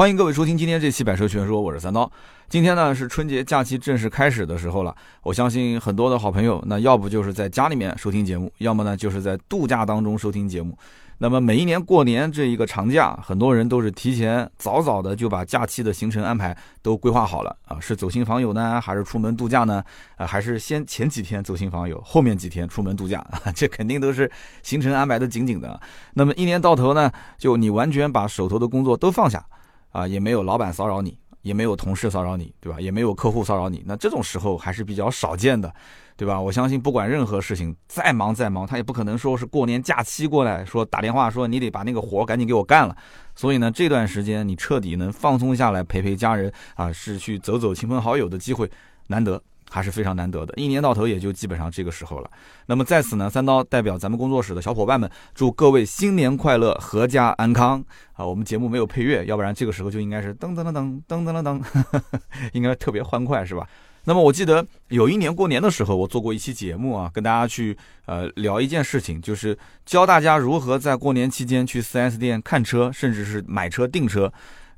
[0.00, 2.10] 欢迎各位收听今天这期《百车全说》，我是三刀。
[2.48, 10.74] 今天呢是春节假期正式开始的时候了，我相信很多的好朋友，那要不就是在家里面收听节目，要么呢就是在度假当中收听节目。
[11.18, 19.84] 那么每一年过年这一个长假，很多人都是提前早早的就把假期的行程安排都规划好了啊，是走亲访友呢，还是出门度假呢？
[20.16, 23.52] 啊，还是先前几天走亲访友，后面几天出门度假啊？
[23.54, 24.32] 这肯定都是
[24.62, 25.78] 行程安排的紧紧的。
[26.14, 29.44] 那么一年到头呢，就你完全把手头的工作都放下。
[29.90, 32.80] 啊，也没有老板骚扰你，也没有同事骚扰你，对吧？
[32.80, 35.72] 也没有客户骚扰你，那这种时候还是比较少见的，
[36.16, 36.40] 对吧？
[36.40, 42.96] 我相信不管任何事情再忙再忙，他也不可能说是过年假期过来说打电话说你得把那个活赶紧给我干了。
[43.34, 48.70] 所以呢，这段时间你彻底能放松下来陪陪家人啊，是去走走亲朋好友的机会
[49.06, 49.42] 难得。
[49.70, 52.30] 还是非常难得的，一年到头也就基本上这个时候了。
[52.66, 57.82] 那么在此呢，三刀代表咱们工作室的小伙伴们，祝各位新年快乐，阖家安康
[58.14, 58.26] 啊！
[58.26, 62.02] 我们节目没有配乐，要不然这个时候就应该是噔噔噔噔噔噔噔噔，
[62.52, 63.66] 应该特别欢快是吧？
[64.04, 74.32] 那么我记得有一年过年的时候，我做过一期节目啊，跟大家去呃聊一件事情，就是教大家如何在过年期间去 4S 店看车，甚至是买车订车。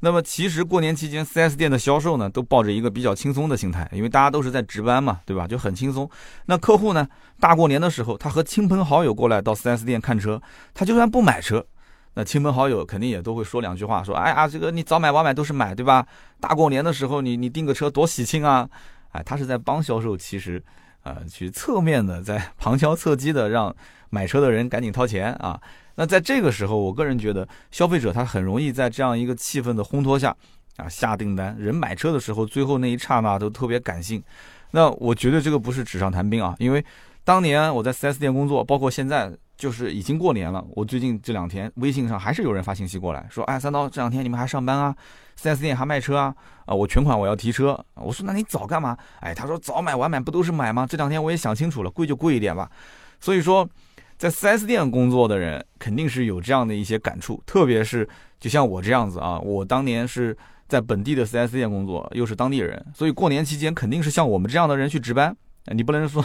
[0.05, 5.47] 那么其实过年期间，4S 店的销售呢，都抱着一个比较轻松的心态，因为大家都是在值班嘛，对吧？
[5.47, 6.11] 就很轻松。
[6.47, 7.06] 那客户呢，
[7.39, 10.42] 大过年的时候，他和亲朋好友过来到 4S 店看车，
[10.75, 11.64] 他就算不买车，
[12.14, 16.05] 那亲朋好友肯定也都会说两句话，说：“哎呀，这个你早买晚买都是买，对吧？
[16.41, 18.69] 大过年的时候，你你订个车多喜庆啊！”
[19.12, 20.61] 哎，他是在帮销售，其实，
[21.05, 23.73] 呃，去侧面的在旁敲侧击的让
[24.11, 25.61] 买车的人赶紧掏钱啊。
[25.95, 30.35] 那在这个时候，我个人觉得消费者他很容易在这样一个气氛的烘托下
[30.77, 31.57] 啊下订单。
[31.59, 34.23] 人买车的时候，最后那一刹那都特别感性。
[34.70, 36.83] 那我觉得这个不是纸上谈兵啊，因为
[37.25, 40.65] 当年我在 4S 店工作，包括现在就是已经过年了。
[40.70, 44.97] 我最近这两天微信上还是有人发信息过来说：“哎，三刀，这两天你们还上班啊
[45.39, 46.35] ？4S 店还卖车啊？
[46.65, 50.87] 啊，我全款我要提车。”我说：“那你早干嘛？”哎，他说：“早买晚买不都是买吗？
[50.89, 52.70] 这两天我也想清楚了，贵就贵一点吧。”
[53.20, 53.69] 所以说。
[54.22, 60.36] 在 4S 店工作的人肯定是有这样的一些感触，特别是就像我这样子啊，我当年是
[60.68, 65.36] 在本地的 4S 店工作，又是当地人，所以过年期间肯定是像我们这样的人去值班。
[65.72, 66.24] 你不能说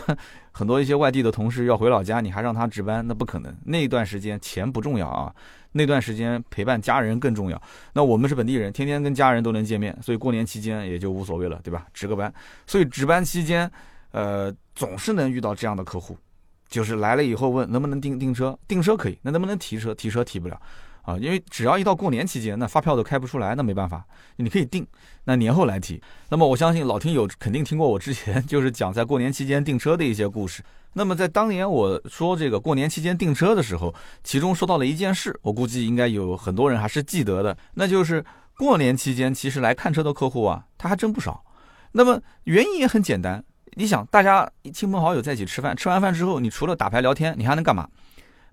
[0.52, 3.52] 很多一些外地的同事要回老家，你还让他值班，那不可能。
[3.66, 5.34] 那段时间钱不重要啊，
[5.72, 7.60] 那段时间陪伴家人更重要。
[7.94, 11.88] 那我们是本地人，天天跟家人都能见面，所以过年期间也就无所谓了，对吧？
[11.96, 12.32] 值个班，
[12.68, 13.68] 所以值班期间，
[14.12, 16.16] 呃，总是能遇到这样的客户。
[16.68, 19.94] 就是来了以后问能不能订订车，订车可以，那能不能提车？
[19.96, 20.62] 提车提不了，
[21.04, 24.06] 啊，因为只要一到过年期间，那发票都开不出来，那没办法，
[24.36, 24.86] 你可以订，
[25.24, 26.02] 那年后来提。
[26.30, 30.62] 那么我相信老听友肯定听过我之前就是讲在过年期间订车的一些故事。
[30.94, 38.24] 那么在当年我说这个过年期间订车的时候，其中说到了一件事，我估计应该有很多人还是记得的，那就是
[38.58, 41.44] 过年期间其实来看车的客户啊，他还真不少。
[41.92, 43.44] 那么原因也很简单。
[43.80, 47.88] 你想，大家亲朋好友在一起吃饭，吃完饭之后，你除了打牌聊天，你还能干嘛？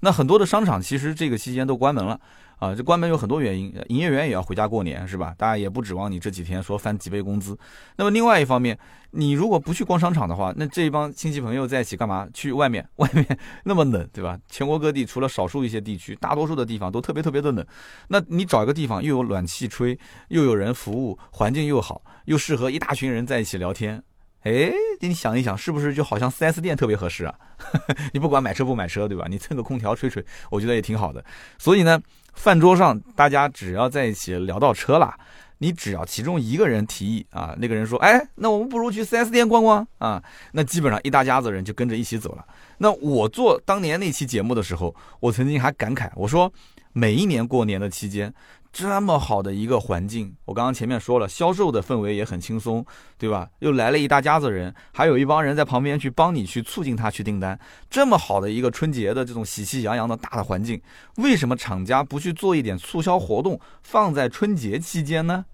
[0.00, 2.20] 那很多的商场其实这个期间都关门了
[2.58, 2.74] 啊。
[2.74, 5.34] 这关门有很多原因，营业员也要回家过年，是吧？
[5.38, 7.58] 大家也不指望你这几天说翻几倍工资。
[7.96, 8.78] 那么另外一方面，
[9.12, 12.28] 你如果不去逛商场的话，那这一帮亲戚朋友在一起干嘛？
[12.34, 13.26] 去外面，外面
[13.64, 14.38] 那么冷，对吧？
[14.50, 17.66] 全国各地除了少数一些地区，大多数的地方都特别特别的冷。
[18.08, 19.98] 那你找一个地方，又有暖气吹，
[20.28, 24.02] 又有人服务，环境又好，又适合一大群人在一起聊天。
[24.44, 27.34] 哎，你想一想，是不是就好像 4S 店特别合适啊？
[28.12, 29.26] 你不管买车不买车，对吧？
[29.28, 31.24] 你蹭个空调吹吹，我觉得也挺好的。
[31.58, 31.98] 所以呢，
[32.34, 35.14] 饭桌上大家只要在一起聊到车了，
[35.58, 40.22] 你只要其中一个人提议啊，那个人说，哎，那我们不如去 4S 店逛逛啊，
[40.52, 42.44] 那基本上一大家子人就跟着一起走了。
[42.76, 46.52] 那我做当年那期节目的时候，我曾经还感慨，我说
[46.92, 48.32] 每一年过年的期间。
[48.74, 52.84] 这么好的一个环境，我刚刚前面说了，销售的氛围也很轻松，
[53.16, 53.48] 对吧？
[53.60, 57.56] 又来了一大家子人，还有一帮人在旁边去帮你去促进他去订单。
[57.88, 60.82] 这么好的一个春节的这种喜气洋洋的大的环境，
[61.18, 65.44] 为什么厂家不去做一点促销活动，放在春节期间呢？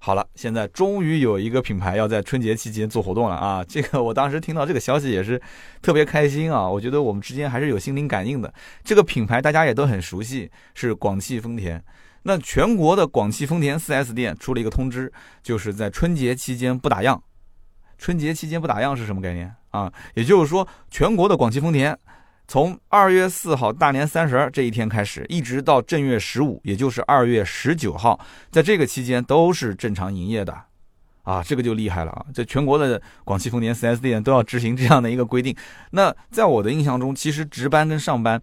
[0.00, 3.64] 好了，现在终于有一个品牌要在春节期间做活动了啊！
[3.68, 5.40] 这个我当时听到这个消息也是
[5.80, 6.68] 特别开心啊！
[6.68, 8.52] 我觉得我们之间还是有心灵感应的。
[8.82, 11.80] 这个品牌大家也都很熟悉，是广汽丰田。
[12.22, 15.12] 那全国的广汽丰田 4S 店出了一个通知，
[15.42, 17.20] 就是在春节期间不打烊。
[17.98, 19.92] 春节期间不打烊是什么概念啊？
[20.14, 21.98] 也就是说，全国的广汽丰田
[22.48, 28.18] 从二月四号大年三十这一天开始，一直到正月十五，也就是二月十九号，
[28.50, 30.56] 在这个期间都是正常营业的。
[31.22, 32.24] 啊，这个就厉害了啊！
[32.34, 35.54] 这全国的广汽丰田 4S 店都要执行这样的一个规定。
[35.90, 38.40] 那在我的印象中，其实值班跟上班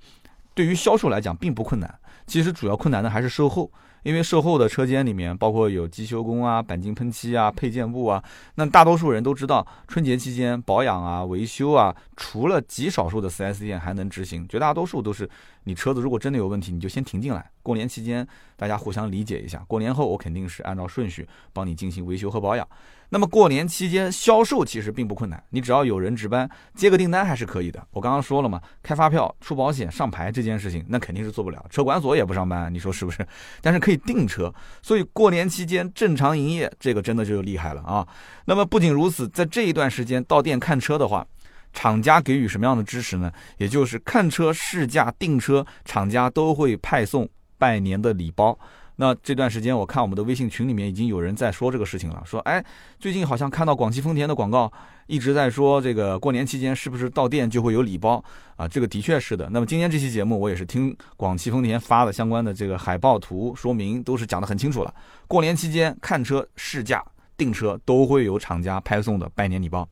[0.54, 2.00] 对于销售来讲并不困难。
[2.28, 3.72] 其实主要困难的还是售后，
[4.04, 8.24] 因为售后的车间里面包括有机修工啊、钣金喷漆啊、配件部啊，
[8.56, 15.28] 那大多数人都知道，春节期间保养啊、维修啊，除了极少数的 4S 店还能执行，绝大多数都是
[15.64, 17.50] 你车子如果真的有问题，你就先停进来。
[17.64, 22.68] 过年期间大家互相理解一下，过年后我肯定是按照顺序帮你进行维修和保养。
[23.10, 27.82] 那么过年期间销售其实并不困难，你只要有人值班接个订单还是可以的。
[27.92, 33.26] 我刚刚说了嘛，开发票、出保险、上牌这件事情，那肯定是做不了，车管所也不上班，你说是不是？
[33.62, 38.06] 但是可以订车，所以过年期间正常营业，这个真的就厉害了啊。
[38.46, 41.26] 那么不仅如此，在这一段时间到店看车的话，
[41.72, 43.32] 厂家给予什么样的支持呢？
[43.58, 47.28] 也就是看车、试驾、订车，厂家都会派送
[47.58, 48.58] 拜年的礼包。
[48.98, 52.64] 那这段时间，我看我们的微信群里面已经有人在说这个事情了，说，哎，
[53.00, 54.72] 最近好像看到广汽丰田的广告，
[55.06, 58.24] 一直在说这个过年期间是不是到店就会有礼包
[58.56, 58.68] 啊？
[58.68, 59.48] 这个的确是的。
[59.52, 64.94] 那么今天这期节目，我也是听广汽丰田发的相关的这个海报图说明，都是讲得很清楚了。
[65.28, 67.04] 过年期间看车、试驾、
[67.38, 69.88] 订车都会有厂家派送的拜年礼包。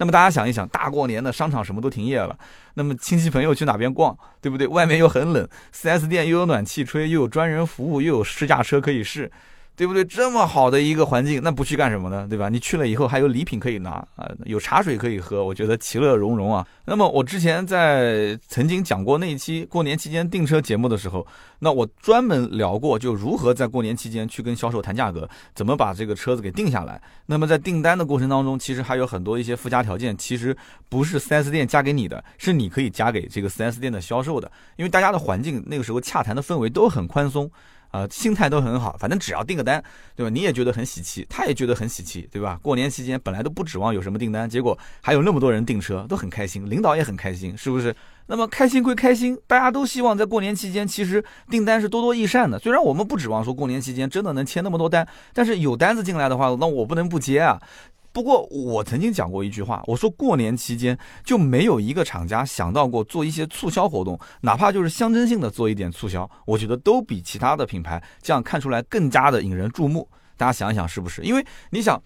[0.00, 2.34] 那么大家想一想，大过年的商场什么都停业了，
[2.72, 4.66] 那么亲戚朋友去哪边逛，对不对？
[4.66, 9.30] 外面又很冷，4S 店又有暖气吹，又有专人服务，又有试驾车可以试。
[9.80, 10.04] 对不对？
[10.04, 12.26] 这么好的一个环境，那不去干什么呢？
[12.28, 12.50] 对吧？
[12.50, 16.66] 你去了以后还有礼品可以拿啊，有茶水可以喝，我觉得其乐融融啊。
[16.84, 21.26] 那么我之前在曾经讲过那一期过年期间订车节目的时候，
[21.60, 27.00] 那我专门聊过就如何在过年期间去跟销售谈价格，怎么把这个车子给定下来。
[27.24, 30.54] 那么在订单的过程当中，其实还有很多一些附加条件，其实
[30.90, 37.50] 不是 4S 店加给你的，是你可以加给这个 4S 店的销售的，因为大家的环境那个时候洽谈的氛围都很宽松。
[37.90, 39.82] 啊，心态都很好，反正只要订个单，
[40.14, 40.30] 对吧？
[40.30, 42.58] 你也觉得很喜气，他也觉得很喜气，对吧？
[42.62, 47.94] 过年期间本来都不指望有什么订单，结果还有那么多人订车，都很开心，领导也很开心，是不是？
[48.26, 52.60] 那么开心归开心，大家都希望在过年期间，其实订单是多多益善的。
[52.60, 57.60] 虽然我们不指望说过年期间真的能签那么多单，但是有单子进来的话，那我不能不接啊。
[58.12, 70.08] 不过我曾经讲过一句话，我说过年期间就没有一个厂家想到过做一些促销活动，哪怕就是象征性的做一点促销，我觉得都比其他的品牌这样看出来更加的引人注目。
[70.36, 71.22] 大家想一想是不是？
[71.22, 72.02] 因为你想，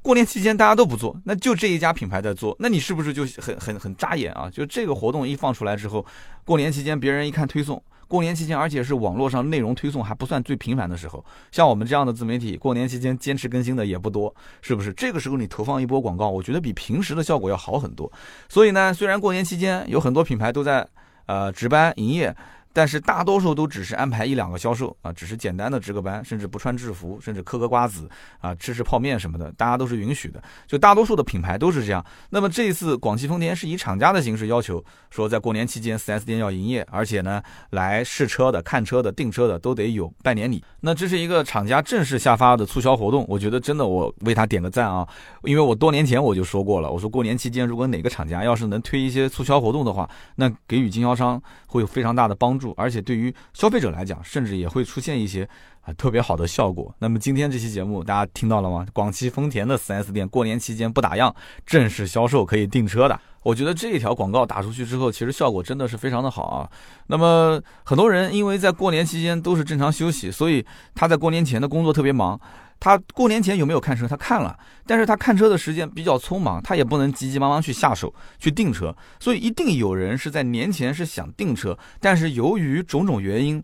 [0.00, 4.48] 过年期间大家都不做，那就这一家品牌在做，那你是不是就很很很扎眼啊？
[4.48, 6.06] 就这个活动一放出来之后，
[6.44, 7.82] 过年期间别人一看推送。
[8.08, 14.92] 过年期间，而且是网络上内容推送还不算最频繁的时候，像我们这样的自媒体，过年期间坚持更新的也不多，是不是？
[14.94, 18.10] 这个时候你投放一波广告，我觉得比平时的效果要好很多。
[18.48, 20.84] 所以呢，虽然过年期间有很多品牌都在
[21.26, 22.34] 呃值班营业。
[22.78, 28.08] 但是大多数都只是安排一两个销售啊，只是简单的值个班，甚至不穿制服，甚至嗑个瓜子
[28.38, 30.40] 啊，吃吃泡面什么的，大家都是允许的。
[30.64, 32.06] 就大多数的品牌都是这样。
[32.30, 34.80] 那么这一次广汽丰田是以厂家的形式要求
[35.10, 40.62] 说，在过年期间 4S 店要营业，而且呢，来试车的、看车的、订车的都得有拜年礼。
[40.78, 45.04] 那这是一个厂家正式下发的促销活动，我觉得真的我为他点个赞啊，
[45.42, 52.67] 因为我多年前我就说过了，我说过年期间如果哪个厂家要是能推一些促销活动的话，那给予经销商会有非常大的帮助。
[52.76, 55.48] 而且对于消费者来讲，甚至也会出现一些
[55.82, 56.94] 啊特别好的效果。
[56.98, 58.86] 那么今天这期节目大家听到了吗？
[58.92, 61.34] 广汽丰田的 4S 店过年期间不打烊，
[61.66, 63.18] 正式销售可以订车的。
[63.42, 66.70] 我觉得这一条广告打出去之后，其实效果真的是非常的好啊。
[67.06, 72.38] 那么很多人因为在过年期间都是正常休息，所以他在过年前的工作特别忙。
[72.80, 74.06] 他过年前有没有看车？
[74.06, 74.56] 他看了，
[74.86, 83.62] 但是他看车的时间比较匆忙，他也不能急急忙忙去下手去订车，所以一定有人是在年前是想订车，但是由于种种原因，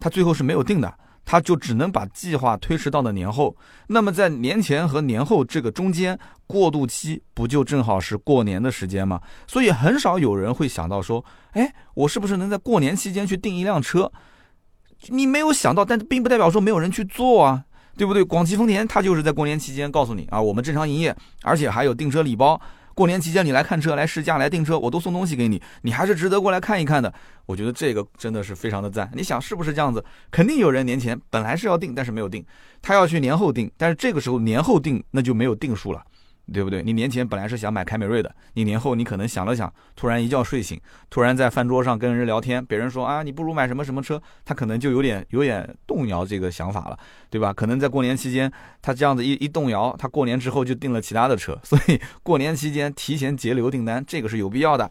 [0.00, 0.94] 他最后是没有订的，
[1.26, 3.54] 他就只能把计划推迟到了年后。
[3.88, 9.20] 那么在年前和年后这个中间过渡期，不就正好是过年的时间吗？
[9.46, 14.10] 所以很少有人会想到说，哎，我是不是能在过年期间去订一辆车？
[15.08, 17.64] 你没有想到，但并不代表说没有人去做啊。
[17.96, 18.22] 对不对？
[18.24, 22.60] 广汽丰田它就是在过年期间告诉你啊，我们正常营业，而且还有订车礼包。
[22.94, 27.12] 过年期间你来看车、来试驾、来订车，我都送东西给你，你还是值得过来看一看的。
[27.44, 29.10] 我觉得这个真的是非常的赞。
[29.14, 30.04] 你想是不是这样子？
[30.30, 32.44] 肯定有人年前本来是要订，但是没有订，
[32.80, 36.00] 他要去年后订，但是这个时候年后订那就没有定数了。
[36.52, 36.82] 对不对？
[36.82, 46.98] 你年前本来是想买凯美瑞的，你年后你可能想了想，突然一觉睡醒，突然在饭桌上跟人聊天，别人说啊，你不如买什么什么车，他可能就 有点有点动摇这个想法了，
[47.30, 47.52] 对吧？
[47.52, 48.50] 可能在过年期间，
[48.82, 54.90] 他这样子一一动摇，他过年之后就订了其他的车，所以过年期间提前截留订单，这个是有必要的。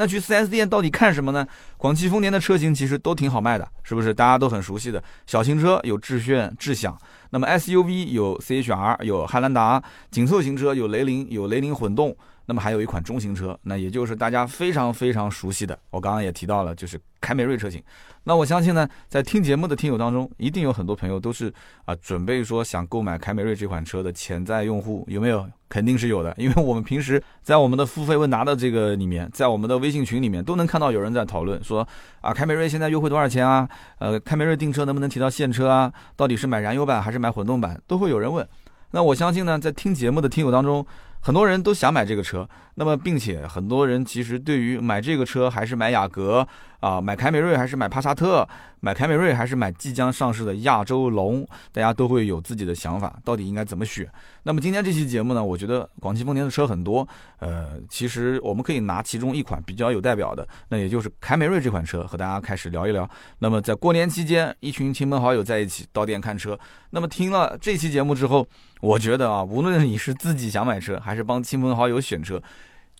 [0.00, 1.44] 那去 4S 店到底看什么呢？
[1.76, 4.14] 广汽丰田的车型其实都挺好卖的，是不是？
[4.14, 6.96] 大家都很熟悉的小型车有致炫、智享，
[7.30, 12.16] 那么 SUV 有 CHR、有汉兰达，紧凑型车有雷凌、有雷凌混动，
[12.48, 17.82] 那么还有一款中型车，那也就是大家非常非常熟悉的，我刚刚也提到了，就是凯美瑞车型。
[18.24, 21.52] 那我相信呢，在听节目的听友当中，一定有很多朋友都是
[21.84, 25.46] 啊，准备说想购买凯美瑞这款车的潜在用户，有没有？
[25.68, 31.86] 肯定是有的，因为我们平时在我们的付费问答的这个里面，在我们的微信群里面，都能看到有人在讨论说
[32.22, 33.68] 啊，凯美瑞现在优惠多少钱啊？
[33.98, 35.92] 呃，凯美瑞订车能不能提到现车啊？
[36.16, 37.78] 到底是买燃油版还是买混动版？
[37.86, 38.46] 都会有人问。
[38.92, 40.86] 那我相信呢，在听节目的听友当中。
[41.20, 46.46] 很多人都想买这个车，那么并且很多人其实对于买这个车还是买雅阁
[46.80, 48.48] 啊，买凯美瑞还是买帕萨特，
[48.80, 54.08] 买凯美瑞还是买即将上市的亚洲龙，大家都会有自己的想法，到底应该怎么选？
[54.44, 57.06] 那么今天这期节目呢，我觉得广汽丰田的车很多，
[57.40, 63.08] 呃，其实我们可以拿其中一款比较有代表的，那也就是凯美瑞这款车和大家开始聊一聊。
[63.40, 66.58] 那么在过年期间，一群亲朋好友在一起到店看车，
[66.90, 68.46] 那么听了这期节目之后。
[68.80, 72.42] 我觉得啊，无论你是自己想买车，还是帮亲朋好友选车，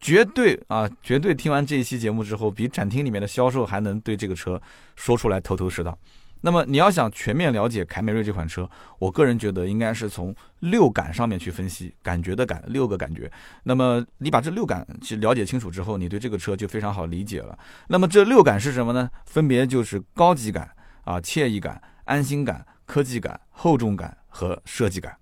[0.00, 4.60] 绝对啊，绝对听完这一期节目之后，比展厅里面的销售还能对这个车
[4.96, 5.96] 说出来头头是道。
[6.40, 8.68] 那么你要想全面了解凯美瑞这款车，
[9.00, 13.28] 我个人觉得应该是从六感上面去分析，感觉的感，六个感觉。
[13.64, 17.58] 那么你把这六感去了解清楚之后，你对这个车就非常好理解了。
[17.88, 19.10] 那么这六感是什么呢？
[19.26, 20.70] 分别就是高级感
[21.02, 25.16] 啊、惬意感、安心感、科技感、厚重感和设计感。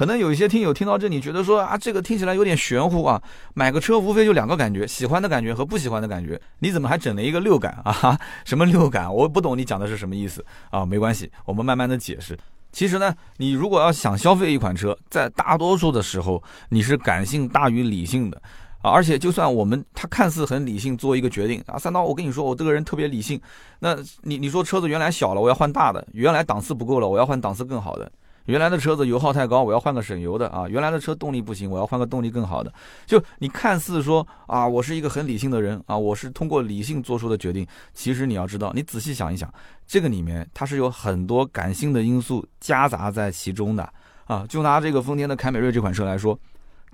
[0.00, 3.22] 可能有一些听友听到这里，觉得说啊，这个听起来有点玄乎啊。
[3.52, 6.40] 买个车无非就两个感觉，喜欢的感觉和不喜欢的感觉。
[6.60, 8.18] 你怎么还整了一个六感啊？
[8.46, 9.14] 什么六感？
[9.14, 10.86] 我不懂你讲的是什么意思啊？
[10.86, 12.34] 没关系，我们慢慢的解释。
[12.72, 18.40] 其实呢，你如果要想消费一款车，在大多数的时候，你是感性大于理性的
[18.80, 18.90] 啊。
[18.90, 23.38] 而且就算我们他看似很理性做一个决定啊，三刀，我跟你说，我这个人特别理性。
[23.80, 28.10] 那你你说车子原来小了，我要换大的；原来档次不够了，我要换档次更好的。
[28.50, 30.68] 原来的车子油耗太高，我要换个省油的啊！
[30.68, 32.72] 原来的车动力不行，我要换个动力更好的。
[33.06, 37.64] 就你看似说啊，我是一个很理性的人啊，我是通过理性做出的决定。
[37.94, 39.48] 其实你要知道，你仔细想一想，
[39.86, 43.88] 这个里面它是有很多感性的因素夹杂在其中的
[44.24, 44.44] 啊。
[44.48, 46.36] 就拿这个丰田的凯美瑞这款车来说，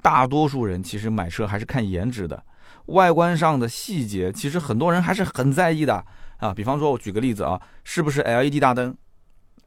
[0.03, 2.43] 大多数人其实买车还是看颜值的，
[2.87, 6.05] 外观上的细节，其实很多人还是很在意的
[6.37, 6.53] 啊。
[6.53, 8.95] 比方说，我举个例子啊，是不是 LED 大灯？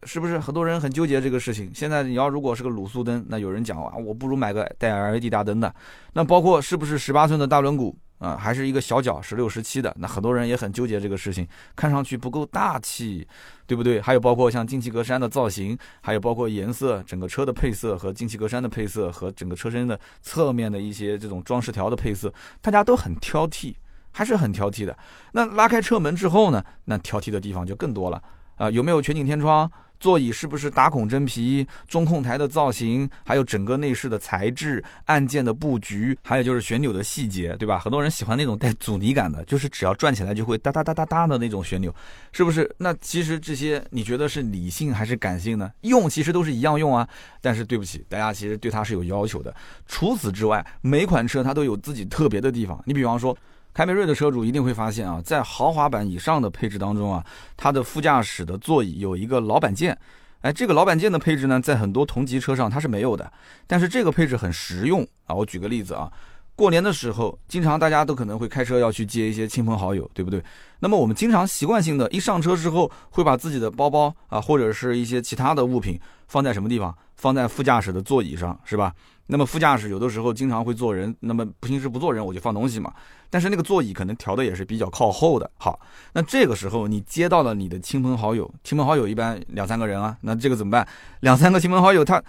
[0.04, 1.72] 是不是很多人很纠结这个事情？
[1.74, 5.74] 现在你要如果是个卤素灯，那有人讲啊，我不如买个带 LED 大灯的。
[6.14, 9.94] 那包括是不是十八寸的大轮毂啊，还是一个小脚十六十七的？
[10.00, 13.28] 那很多人也很纠结这个事情，看上去不够大气，
[13.68, 14.00] 对不对？
[14.02, 23.76] 还有包括像进气格栅的造型，还有包括颜色，整个车的配色和进气格栅的配色和整个车身的侧面的一些这种装饰条的配色，大家都很挑剔，
[24.12, 24.98] 还是很挑剔的。
[25.34, 28.22] 那拉开车门之后呢，那挑剔的地方就更多了
[28.60, 29.70] 啊，有没有全景天窗？
[30.00, 31.68] 座椅是不是打孔真皮？
[31.86, 37.78] 中控台的造型，还有整个内饰的材质、按键的布局，还有就是旋钮的细节，对吧？
[37.78, 41.94] 很多人喜欢那种带阻尼感的，就是只要转起来就会哒哒哒哒哒的那种旋钮，
[42.32, 42.74] 是不是？
[42.78, 45.70] 那其实这些你觉得是理性还是感性呢？
[45.82, 47.06] 用其实都是一样用啊，
[47.42, 49.54] 但是对不起，大家其实对它是有要求的。
[49.86, 52.82] 除此之外，每款车它都有自己特别的地方。
[52.86, 53.38] 你比方说。
[53.80, 59.98] 凯美瑞的车主一定会发现啊，在豪华版以上的配置当中啊，它的副驾驶的座椅有一个老板键，
[60.42, 63.32] 哎，这个老板键的配置呢，在很多同级车上它是没有的，
[63.66, 65.34] 但是这个配置很实用啊。
[65.34, 66.12] 我举个例子啊，
[66.60, 70.44] 过年的时候，经常大家都可能会开车要去接一些亲朋好友，对不对？
[70.82, 75.98] 那么我们经常习惯性的一上车之后，会把自己的包包啊，或者是一些其他的物品
[76.28, 76.94] 放在什么地方？
[77.16, 78.94] 放在副驾驶的座椅上，是吧？
[79.28, 82.92] 那么副驾驶有的时候经常会坐人，那么平时不坐人我就放东西嘛。
[83.30, 85.50] 但是那个座椅可能调的也是比较靠后的。
[85.58, 85.80] 好，
[86.12, 90.86] 那这个时候你接到了你的亲朋好友，亲朋好友一般两三个人啊，那这个怎么办？
[91.22, 92.22] 两三个亲朋好友他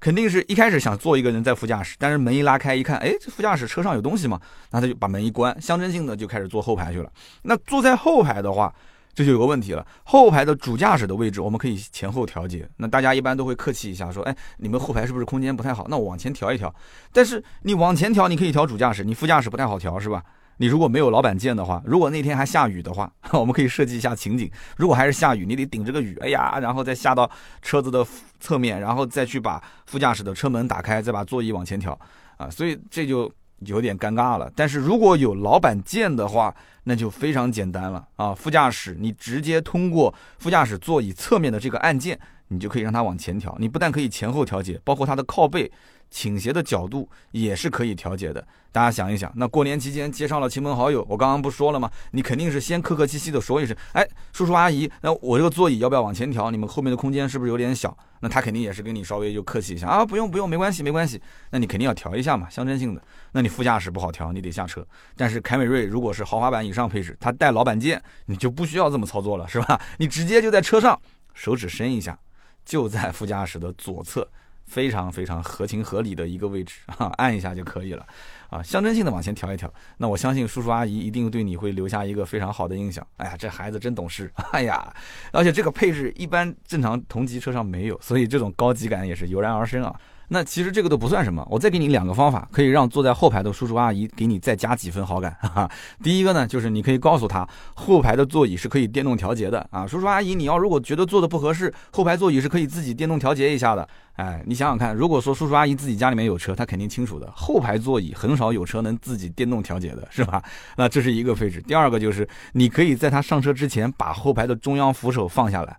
[0.00, 7.10] 肯定是一开始想坐一个人在副驾驶，但是门一拉开一看，哎，这副驾驶车上有东西嘛，那他就把门一关，象征性的就开始坐后排去了。
[7.42, 8.74] 那坐在后排的话。
[9.16, 12.68] 这就有个问题了，后排的主驾驶的位置我们可以前后调节。
[12.76, 15.86] 那大家一般都会客气一下，说：“哎，你们后排是不是空间不太好？
[15.88, 16.70] 那我往前调一调。”
[17.14, 20.22] 但是你往前调，你可以调主驾驶，你副驾驶不太好调，是吧？
[20.58, 27.30] 你如果没有老板键的话，如果那天还下雨的话， 我们可以设计一下情景：如果还是下雨，你得顶着个雨，哎呀，然后再下到
[27.62, 28.06] 车子的
[28.40, 31.98] 侧面，然后再去把副驾驶的车门打开，再把座椅往前调
[32.36, 33.30] 啊，所以这就。
[33.60, 38.34] 有点尴尬了，但是如果有老板键的话，那就非常简单了啊！
[38.34, 43.56] 副驾驶你直接通过副驾驶座椅侧面的这个按键，你就可以让它往前调。
[43.58, 45.72] 你不但可以前后调节，包括它的靠背。
[46.10, 48.46] 倾斜的角度也是可以调节的。
[48.72, 51.90] 大家想一想，那过年期间接上了亲朋好友，我刚刚不说了吗？
[52.10, 56.50] 你肯定是先客客气气的说一声：“哎，叔叔阿姨，那我这个座椅要不要往前调？
[56.50, 61.20] 你们后面的空间是不是有点小？”那他肯定也是跟你稍微就客气一下啊，不用不用，没关系没关系。
[61.50, 63.02] 那你肯定要调一下嘛，象征性的。
[63.32, 64.86] 那你副驾驶不好调，你得下车。
[65.16, 69.80] 但是凯美瑞如果是豪华版以上配置，它带老板键，你就不需要这么操作了，是吧？
[69.98, 70.98] 你直接就在车上，
[71.32, 72.18] 手指伸一下，
[72.64, 74.28] 就在副驾驶的左侧。
[74.66, 78.06] 非常非常合情合理的一个位置啊， 按一下就可以了
[78.50, 79.72] 啊，象征性的往前调一调。
[79.96, 83.06] 那我相信叔叔阿姨一定对你会留下一个非常好的印象。
[83.16, 84.30] 哎呀，这孩子真懂事。
[84.52, 84.92] 哎呀，
[85.32, 89.94] 而且这个配置一般正常同级车上没有，所以这种高级感也是油然而生啊。
[90.28, 95.36] 那其实这个都不算什么，我再给你两个方法，可以让坐在后排的叔叔阿姨给你再加几分好感。
[95.40, 95.70] 哈哈。
[96.02, 99.86] 第一个呢，就是你可以告诉他，后排的座椅是可以电动调节的啊。
[99.86, 103.88] 叔叔阿姨，你要如果觉得坐的不合适，后排座椅是可以自己电动调节一下的。
[104.14, 110.42] 哎，你想想看，如果说叔叔阿姨自己家里面有车，他肯定清楚的，后排座椅很少有车能自己电动调节的，是吧？
[110.76, 111.60] 那这是一个配置。
[111.62, 115.76] 第二个就是，你可以在他上车之前把后排的中央扶手放下来。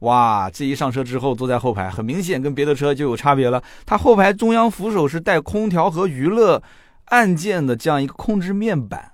[0.00, 3.62] 哇，这一上车之后坐在后排，很明显跟别的车就有差别了。
[3.84, 6.62] 它后排中央扶手是带空调和娱乐
[7.06, 9.12] 按键的这样一个控制面板。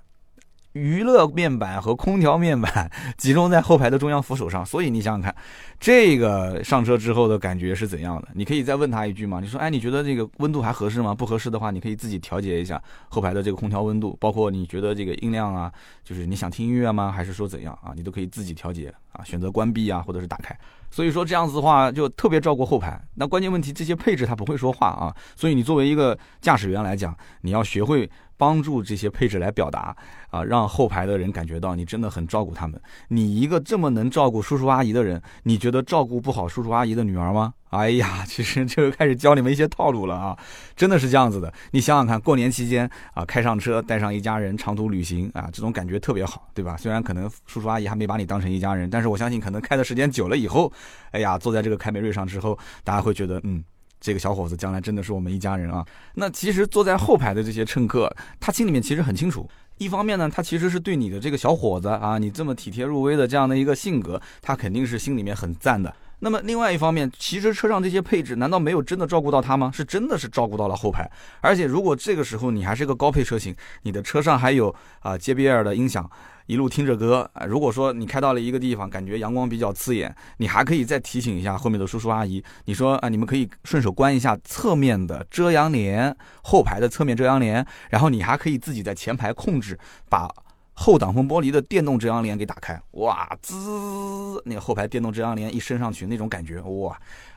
[0.75, 5.33] 娱乐面板和空调面板 集中在后排的中央扶手上，所以你想想看，
[5.79, 8.27] 这个上车之后的感觉是怎样的？
[8.33, 9.39] 你可以再问他一句嘛？
[9.39, 11.15] 你说，哎，你觉得这个温度还合适吗？
[11.15, 15.71] 不合适的话，你可以自己调节一下后排的这个空调温度，包括你觉得这个音量啊，
[16.03, 17.09] 就是你想听音乐吗？
[17.09, 17.93] 还是说怎样啊？
[17.95, 20.53] 你都可以自己调节啊，选择关闭啊，或者是打开。
[20.91, 23.01] 所以说这样子的话，就特别照顾后排。
[23.15, 28.09] 那关键问题，这些配置它不会说话啊，所以你作为一个驾驶员来讲，你要学会。
[28.37, 29.95] 帮助这些配置来表达
[30.35, 32.79] 啊，让后排的人感觉到你真的很照顾他们。
[33.07, 37.53] 你一个这么能照顾叔叔阿姨的人，你觉得照顾不好叔叔阿姨的女儿吗？
[37.69, 40.37] 哎呀， 其实就开始教你们一些套路了啊，
[40.75, 41.53] 真的是这样子的。
[41.71, 46.75] 你想想看，过年期间啊，开上车带上一家人长途旅行啊，这种感觉特别好，对吧？
[46.75, 50.71] 虽然可能叔叔阿姨还没把你当成一家人，但是我相信可能开的时间久了以后，
[51.11, 53.63] 哎呀，坐在这个凯美瑞上之后，大家会觉得嗯。
[54.01, 55.83] 这个小伙子将来真的是我们一家人啊！
[56.13, 59.49] 那其实坐在后排的这些乘客，他心里面其实很清楚。
[59.77, 65.93] 一方面呢，他其实是对你的这个小伙子啊，你这么体贴入微的这样的一个性格，他肯定是心里面很赞的。
[66.19, 69.69] 那么另外一方面，其实车上这些配置，难道没有真的照顾到他吗？
[69.73, 71.09] 是真的是照顾到了后排。
[71.41, 73.53] 而且如果这个时候你还是个高配车型，
[73.83, 76.09] 你的车上还有啊 JBL 的音响。
[76.47, 90.29] 一路听着歌，如果说你开到了一个地方，感觉阳光比较刺眼，你还可以再提醒一下后面的叔叔阿姨，你说啊，你们可以顺手关一下侧面的遮阳帘，后排的侧面遮阳帘，然后你还可以自己在前排控制，把
[90.73, 96.95] 后挡风玻璃的电动遮阳帘给打开，哇，滋，那个后排电动遮阳帘一升上去，那种感觉，哇。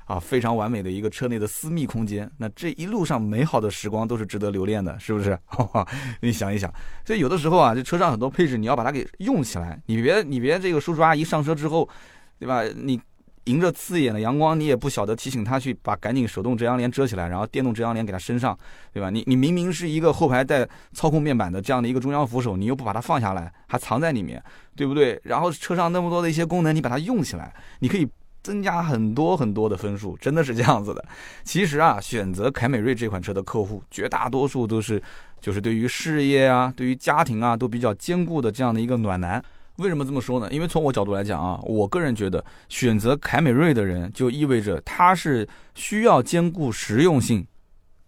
[0.09, 5.39] 啊，非常完美的一个车内的私密空间，那这一路上美好的时光都是值得留恋的，是不是？
[6.23, 6.73] 你想一想，
[7.05, 11.87] 所以有的时候啊，这车上很多配置你要把它给用起来，你别你别这个叔叔阿姨上车之后，
[12.39, 12.63] 对吧？
[12.75, 12.99] 你
[13.45, 18.59] 迎着刺眼的阳光，你也不晓得提醒他去把赶紧手动遮阳帘遮起来，然后电动遮阳帘给他升上，
[18.95, 19.11] 对吧？
[19.11, 24.43] 你你明明是一个后排带操控面板的这样的一个中央扶手，你又不把它放下来，还藏在里面，
[24.75, 25.21] 对不对？
[25.23, 28.09] 然后车上那么多的一些功能，你把它用起来，你可以。
[28.49, 31.05] 增加很多很多的分数，真的是这样子的。
[31.45, 35.03] 其实啊，选择凯美瑞这款车的客户，绝大多数都是
[35.39, 39.45] 就是对于事业啊、对于家庭啊都比较坚固的这样的一个暖男。
[39.77, 40.51] 为什么这么说呢？
[40.51, 47.47] 因为从我角度来讲啊，我个人觉得选择凯美瑞的人，就意味着他是需要兼顾实用性、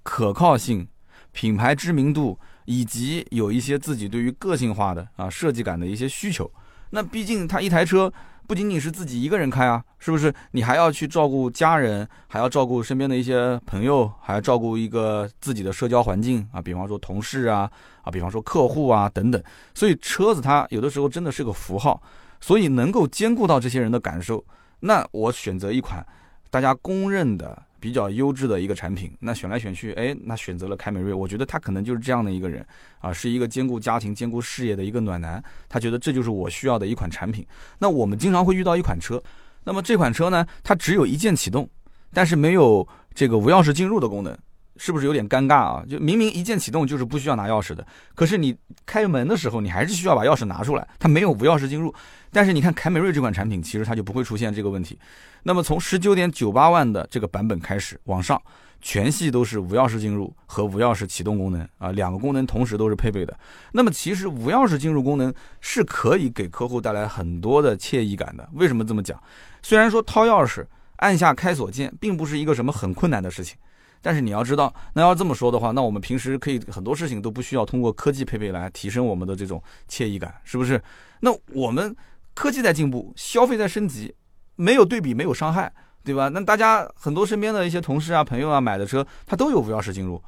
[0.02, 0.88] 可靠性、
[1.32, 6.50] 品牌知名度，以及有一些自己对于个性化的啊设计感的一些需求。
[6.88, 8.10] 那毕竟他一台车。
[8.50, 10.34] 不仅仅是自己一个人开啊，是不是？
[10.50, 17.70] 你还要去照顾家人，还要照顾身边的一些朋友，还要照顾一个自己的社交环境啊，比方说同事啊，
[18.02, 19.40] 啊，比方说客户啊等等。
[19.72, 22.02] 所以车子它有的时候真的是个符号，
[22.40, 24.44] 所以能够兼顾到这些人的感受，
[24.80, 26.04] 那我选择一款
[26.50, 27.62] 大家公认的。
[27.80, 32.64] 比较优质的一个产品，那选来选去，哎，那选择了凯美瑞，我觉得他可能就是这样的一个人
[33.00, 37.44] 啊，是一个兼顾家庭、兼顾事业的一个暖男，他觉得这就是我需要的一款产品。
[37.78, 39.20] 那我们经常会遇到一款车，
[39.64, 41.68] 那么这款车呢，它只有一键启动，
[42.12, 44.36] 但是没有这个无钥匙进入的功能。
[44.82, 45.84] 是不是有点尴尬啊？
[45.86, 50.88] 就明明一键启动就是不需要拿钥匙的，可是你开门的时候，你还是需要把钥匙拿出来。
[50.98, 51.94] 它没有无钥匙进入，
[52.32, 54.98] 但是你看凯美瑞这款产品，其实它就不会出现这个问题。
[55.42, 58.40] 那么从十九点九八万的这个版本开始往上，
[58.80, 63.38] 全系都是无钥匙进入和无钥匙启动功能啊，两个功能同时都是配备的。
[63.72, 68.48] 那么其实无钥匙进入功能是可以给客户带来很多的惬意感的。
[68.54, 69.22] 为什么这么讲？
[69.60, 70.64] 虽然说掏钥匙。
[71.00, 73.56] 按下开锁键，并不是一个什么很困难的事情。
[74.02, 80.82] 但是你要知道，那要这么说的话，那我们平时可以很多事情都不需要通过科技配备来提升我们的这种惬意感，是不是？
[81.20, 81.94] 那我们
[82.34, 84.14] 科技在进步，消费在升级，
[84.56, 86.28] 没有对比没有伤害，对吧？
[86.28, 90.22] 那大家很多身边的一些同事啊、朋友啊买的车，他都有无钥匙进入。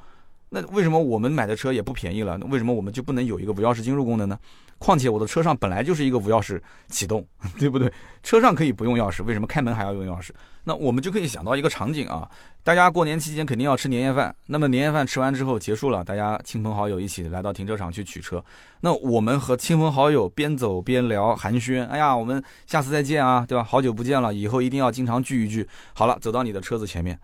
[0.55, 2.37] 那为什么我们买的车也不便宜了？
[2.37, 4.37] 那为什么我们就不能有一个无钥匙进入功能呢？
[4.77, 7.25] 况且我的车上本来就是一个无钥匙启动，
[7.57, 7.91] 对不对？
[8.21, 10.29] 车上可以不用钥匙，为什么开门还要用钥匙？
[10.63, 12.29] 那我们就可以想到一个场景啊，
[12.63, 18.43] 大家过年期间肯定要吃年夜饭，那么年夜饭吃完之后结束了，大家亲朋好友一起来到停车场去取车，
[18.81, 23.63] 那我们和亲朋好友边走边聊寒暄，哎呀，我们下次再见啊，对吧？
[23.63, 25.67] 好久不见了，以后一定要经常聚一聚。
[25.93, 27.17] 好了，走到你的车子前面，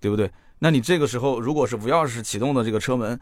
[0.00, 0.30] 对不对？
[0.60, 3.18] 那你这个时候如果是无钥匙启动的这个车门，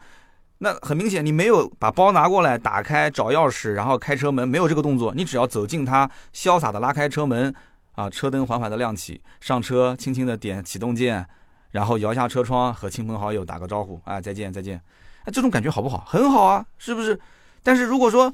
[0.59, 7.53] 那很明显你没有把包拿过来打开找钥匙，然后开车门，没有这个动作，你只要走近它，潇洒的拉开车门，
[7.93, 11.25] 啊，车灯缓缓的亮起，上车，轻轻的点启动键，
[11.71, 14.81] 然后摇下车窗和亲朋好友打个招呼，啊，再见再见，
[15.23, 16.03] 哎，这种感觉好不好？
[16.05, 17.17] 很好啊，是不是？
[17.63, 18.33] 但是如果说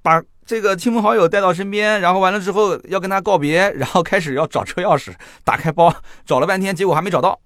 [0.00, 5.12] 把这个亲朋好友带到身边，然后完了之后要跟他告别，然后开始要找车钥匙，
[5.44, 7.38] 打开包找了半天，结果还没找到。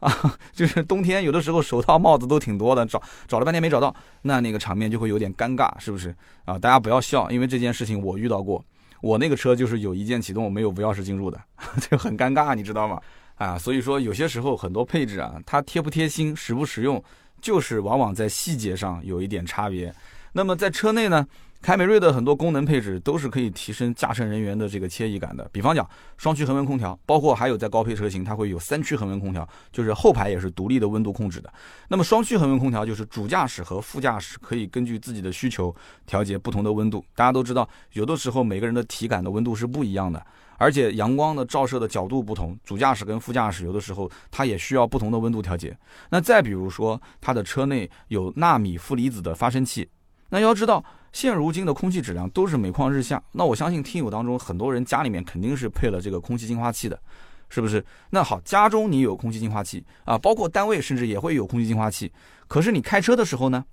[0.00, 6.14] 啊，就是冬天有的时候手套、帽子都挺多的，找找了半天没找到，那那个场面就会有点尴尬，是不是？
[6.44, 8.64] 啊，大家不要笑，因为这件事情我遇到过，
[9.00, 11.40] 我那个车就是有一键启动没有无钥匙进入的，
[11.90, 13.00] 就很尴尬，你知道吗？
[13.36, 17.02] 啊，所以说有些时候很多配置啊，它贴不贴心、实不实用，
[17.40, 19.94] 就是往往在细节上有一点差别。
[20.32, 21.26] 那么在车内呢？
[21.66, 25.84] 凯美瑞的很多功能配置都是可以提升驾乘人员的这个惬意感的，比方讲
[26.16, 31.52] 双区恒温空调，包括还有在高配车型，它会有三区恒温空调，就是后排也是独立的温度控制的。
[31.88, 35.74] 那么双区恒温空调就是主驾驶和副驾驶可以根据自己的需求
[36.06, 37.04] 调节不同的温度。
[37.16, 40.24] 大家都知道，有的时候每个人的体感的温度是不一样的，
[40.58, 45.76] 而且阳光的照射的角度不同，主驾驶跟副驾驶有的时候它也需要不同的温度调节。
[46.10, 49.88] 那再比如说，它的车内有纳米负离子的发生器，
[50.28, 50.84] 那要知道。
[51.16, 57.00] 现如今的空气质量都是每况日下，那我相信听友当中很多人家里面肯定是配了这个空气净化器的，
[57.48, 57.82] 是不是？
[58.10, 62.12] 那好，家中你有空气净化器啊，包括单位甚至也会有空气净化器，
[62.46, 63.64] 可是你开车的时候呢，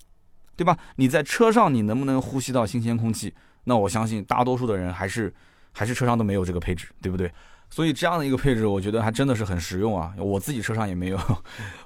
[0.55, 0.77] 对吧？
[0.95, 3.33] 你在车上你能不能呼吸到新鲜空气？
[3.65, 5.33] 那我相信大多数的人还是
[5.73, 7.29] 还是车上都没有这个配置，对不对？
[7.73, 10.13] 所以这样的一个配置，我觉得还真的是很实用啊！
[10.19, 11.19] 我自己车上也没有，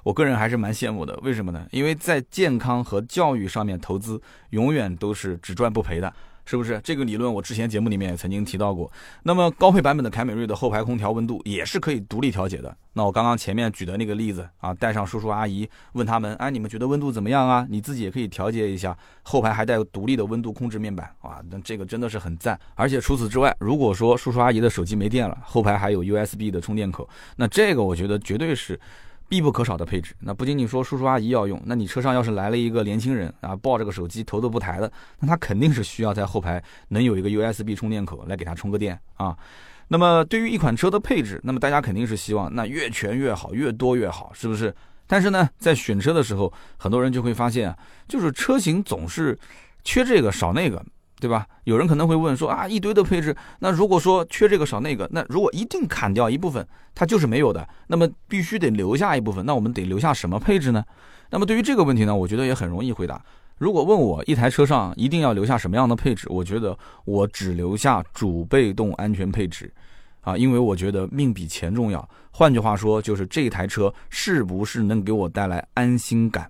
[0.02, 1.18] 我个人还是蛮羡慕的。
[1.22, 1.66] 为什么呢？
[1.70, 4.20] 因为在健康和教育上面投资，
[4.50, 6.12] 永远都是只赚不赔的。
[6.48, 7.30] 是不是这个理论？
[7.30, 8.90] 我之前节目里面也曾经提到过。
[9.22, 12.74] 那么高配版本的凯美瑞的后排空调温度也是可以独立调节的。
[12.94, 17.66] 那我刚刚前面举的那个例子啊，带上叔叔阿姨，问他们，哎，你们觉得温度怎么样啊？
[17.68, 18.96] 你自己也可以调节一下。
[19.22, 22.58] 后排还带有独立的温度控制面板，哇，那这个真的是很赞。
[22.74, 27.06] 而且除此之外，如果说叔叔阿姨的手机没电了，后排还有 USB 的充电口，
[27.36, 28.80] 那这个我觉得绝对是。
[29.28, 39.36] 必不可少的配置，那不仅仅说叔叔阿姨要用，那你车上要是来了一个年轻人啊，抱着个手机头都不抬的，那他肯定是需要在后排能有一个 USB 充电口来给他充个电啊。
[39.88, 44.74] 那么对于一款车的配置，那么大家肯定是希望那越全越好，越多越好，是不是？
[45.06, 47.74] 但是呢，在选车的时候，很多人就会发现，
[48.06, 49.38] 就是车型总是
[49.84, 50.84] 缺这个少那个。
[51.20, 51.46] 对吧？
[51.64, 60.84] 有人可能会问说啊，一堆的配置，那如果说缺这个少那个，那如果一定砍掉一部分，它就是没有的，那么必须得留下一部分，那我们得留下什么配置呢？
[61.30, 63.20] 那么对于这个问题呢，我觉得也很容易回答。
[63.58, 69.72] 如果问我一台车上一定要留下什么样的配置，我觉得我只留下主被动安全配置，
[70.20, 72.08] 啊，因为我觉得命比钱重要。
[72.30, 76.48] 换句话说，就是这台车是不是能给我带来安心感，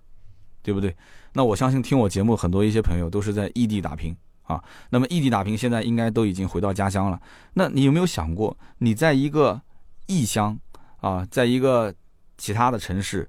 [0.63, 0.95] 对不对？
[1.33, 4.15] 那我相信听我节目很多一些朋友都是在异地打拼。
[4.49, 7.21] 啊，那么异地打拼现在应该都已经回到家乡了。
[7.53, 9.61] 那你有没有想过，你在一个
[10.07, 10.59] 异乡
[11.01, 11.95] 啊，在一个
[12.39, 13.29] 其他的城市，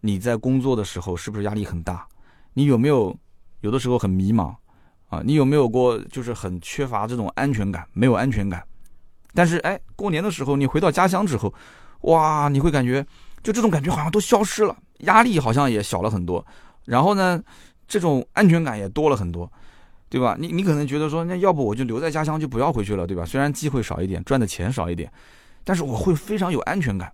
[0.00, 2.06] 你在工作的时候是不是压力很大？
[2.54, 3.14] 你有没有
[3.60, 4.54] 有的时候很迷茫
[5.10, 5.20] 啊？
[5.22, 8.64] 你有没有过就是很缺乏这种安全感，没有安全感？
[9.34, 11.52] 但是哎，过年的时候你回到家乡之后，
[12.02, 13.04] 哇，你会感觉
[13.42, 16.42] 就这种感觉好像都消失了，压力好像也小了很多，
[16.86, 17.42] 然后呢，
[17.86, 19.52] 这种安全感也多了很多。
[20.08, 20.36] 对吧？
[20.38, 23.24] 你你可能觉得说，那要不我就留在家乡，就不要回去了，对吧？
[23.24, 25.10] 虽然机会少一点，赚的钱少一点，
[25.64, 27.12] 但是我会非常有安全感。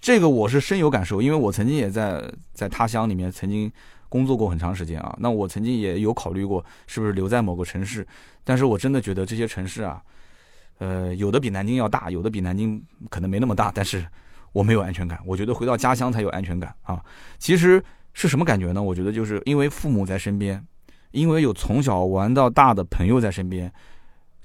[0.00, 2.22] 这个我是深有感受，因为我曾经也在
[2.52, 3.70] 在他乡里面曾经
[4.08, 5.16] 工作过很长时间啊。
[5.18, 8.06] 那我曾经也有考虑过是不是留在某个城市，
[8.44, 10.00] 但是我真的觉得这些城市啊，
[10.78, 14.06] 呃，有的比南京要大，有的比南京可能没那么大，但是
[14.52, 15.18] 我没有安全感。
[15.24, 17.04] 我觉得回到家乡才有安全感啊。
[17.38, 18.82] 其实是什么感觉呢？
[18.82, 20.64] 我觉得就是因为父母在身边。
[21.12, 23.72] 因为有从小玩到大的朋友在身边，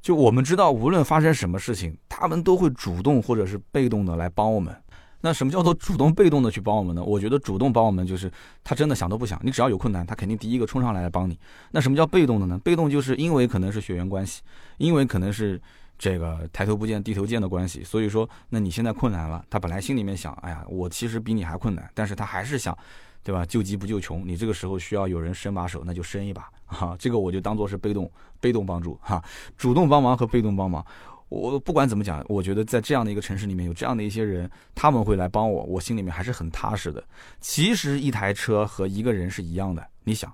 [0.02, 4.76] 就我们知道，无论发生什么事情，他们都会主动或者是被动的来帮我们。
[5.22, 7.04] 那什么叫做主动被动的去帮我们呢？
[7.04, 8.32] 我觉得主动帮我们就是
[8.64, 11.38] 他真的想都不想，你只要有困难，他肯定第一个冲上来来帮你。
[11.72, 12.58] 那什么叫被动的呢？
[12.64, 14.44] 被动就是因为可能是血缘关系，
[14.78, 15.60] 因为可能是
[15.98, 22.78] 这个抬头不见低头见的关系，所以说，那你现在困难了，他本来心里面想，哎呀，我其实比你还困难，但是他还是想，
[23.24, 23.44] 对吧？
[23.44, 26.96] 救急不救穷，你这个时候需要有人伸把手，那就伸一把哈。
[27.00, 29.24] 这个我就当做是被动被动帮助哈，
[29.58, 30.86] 主动帮忙和被动帮忙。
[31.30, 37.04] 我不管怎么讲，我觉得在这样的一个城市里面有这样的一些人，他们会来帮我，我心里面还是很踏实的。
[37.42, 40.32] 其实一台车和一个人是一样的，你想，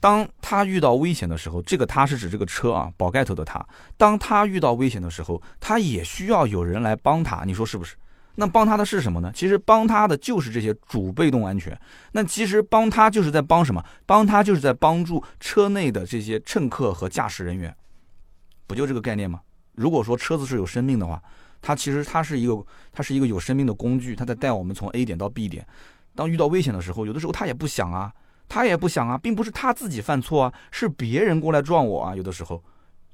[0.00, 3.62] 当他遇到危险的时候，这个他是指这个车啊，宝盖头的他，
[3.98, 7.94] 当他遇到危险的时候，他也需要有人来帮他，你说是不是？
[8.40, 9.30] 那帮他的是什么呢？
[9.34, 11.78] 其实帮他的就是这些主被动安全。
[12.12, 13.84] 那其实帮他就是在帮什么？
[14.06, 17.76] 帮他就是在帮助车内的这些乘客和驾驶人员，
[18.66, 19.42] 不就这个概念吗？
[19.74, 21.22] 如果说车子是有生命的话，
[21.60, 25.66] 它其实它是一个它是一个有生命的工具，它在带我们从 A 点到 B 点。
[26.14, 28.10] 当遇到危险的时候，有的时候他也不想啊，
[28.48, 32.62] 他也不想啊，并不是他自己犯错啊，是别人过来撞我啊，有的时候，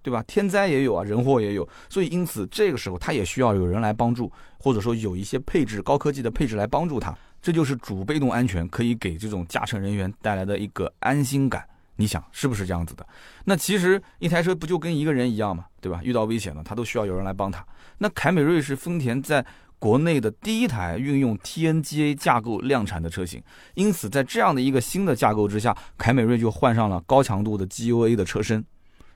[0.07, 0.23] 对吧？
[0.25, 7.13] 天灾也有啊，人祸也有，所以因此这个时候他也需要有人来帮助，或者说有一些配置高科技的配置来帮助他。
[7.43, 11.67] 这就是主被动安全可以给这种驾乘人员带来的一个安心感。
[11.97, 13.05] 你想是不是这样子的？
[13.47, 16.01] 那其实一台车不就跟一个人一样嘛，对吧？
[16.05, 17.67] 遇到危险了，他都需要有人来帮他。
[17.99, 19.45] 那凯美瑞是丰田在
[19.81, 23.43] 国内的第一台运用 TNGA 架构量产的车型，
[23.75, 28.65] 因此在这样的一个新的架构之下，凯美瑞就换上了高强度的 GUA 的车身，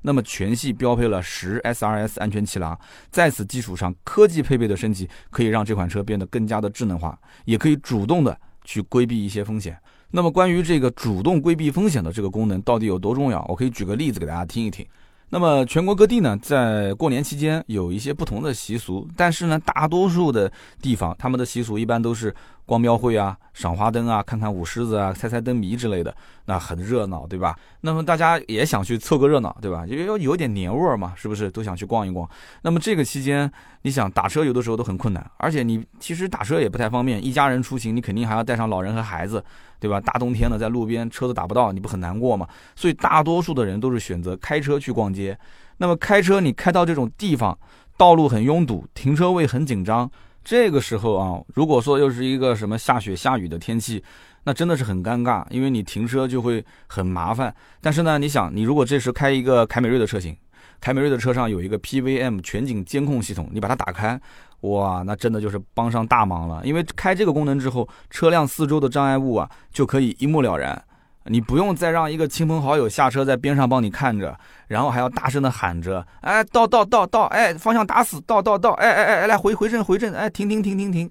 [0.02, 2.78] 那么全系标配了十 SRS 安全气囊，
[3.10, 9.78] 在此基础上，科技配备的升级可以让这款车变得更加的智能化，也可以主动的去规避一些风险。
[10.10, 13.44] 那么关于这个主动规避风险的这个功能到底有多重要？
[13.48, 14.86] 我可以举个例子给大家听一听。
[15.28, 20.50] 那么全国各地呢，在过年期间有一些不同的习俗，但是呢，大多数的
[20.82, 22.34] 地方他们的习俗一般都是。
[22.70, 27.52] 逛庙会啊，赏花灯啊，看看舞狮子啊，猜猜灯谜之类的，那很热闹，对吧？
[27.80, 29.85] 那么大家也想去凑个热闹，对吧？
[29.88, 31.50] 因为有点年味儿嘛，是不是？
[31.50, 32.30] 都想去逛一逛。
[32.62, 33.50] 那么这个期间，
[33.83, 37.20] 你想打车有的时候都很困难，而且你其实打车也不太方便。
[37.24, 39.44] 一家人出行，你肯定还要带上老人和孩子，
[39.80, 40.00] 对吧？
[40.00, 42.46] 大冬天的在路边车子打不到，你不很难过吗？
[42.76, 45.37] 所以大多数的人都是选择开车去逛街。
[45.78, 47.59] 那么开车你开到这种地方，
[47.96, 50.09] 道路很拥堵，停车位很紧张。
[50.42, 54.03] 这个时候啊，如果说又是一个什么下雪下雨的天气，
[54.44, 57.55] 那真的是很尴尬，因为你停车就会很麻烦。
[57.81, 60.37] 但是呢，你想，你如果这时开一个凯美瑞的车型，
[60.81, 64.18] 凯美瑞的车上有一个 PVM 全景监控系统，你把它打开，
[64.62, 66.62] 哇，那真的就是帮上大忙了。
[66.64, 70.83] 因为开这个功能之后，车辆四周的障碍物啊就可以一目了然。
[71.24, 81.11] 你不用再让一个亲朋好友下车在边上帮你看着，然后还要大声的喊着，哎，倒倒倒倒，哎，方向打死，倒倒倒，哎哎哎，来回回正回正，哎，停停停停停，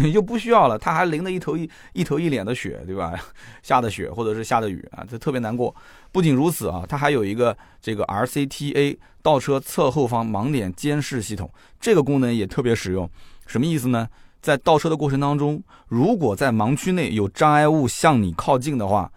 [0.00, 0.76] 你就 不需要了。
[0.76, 3.14] 他还淋了一头一一头一脸的雪，对吧？
[3.62, 5.74] 下的雪或者是下的雨啊，这特别难过。
[6.10, 11.48] 不仅如此啊，它还有一个这个 RCTA 倒车侧后方盲点监视系统，
[11.80, 13.08] 这个功能也特别实用。
[13.46, 14.08] 什么意思呢？
[14.42, 19.10] 在倒车的过程当中，如果在盲区内有障碍物向你靠近的话，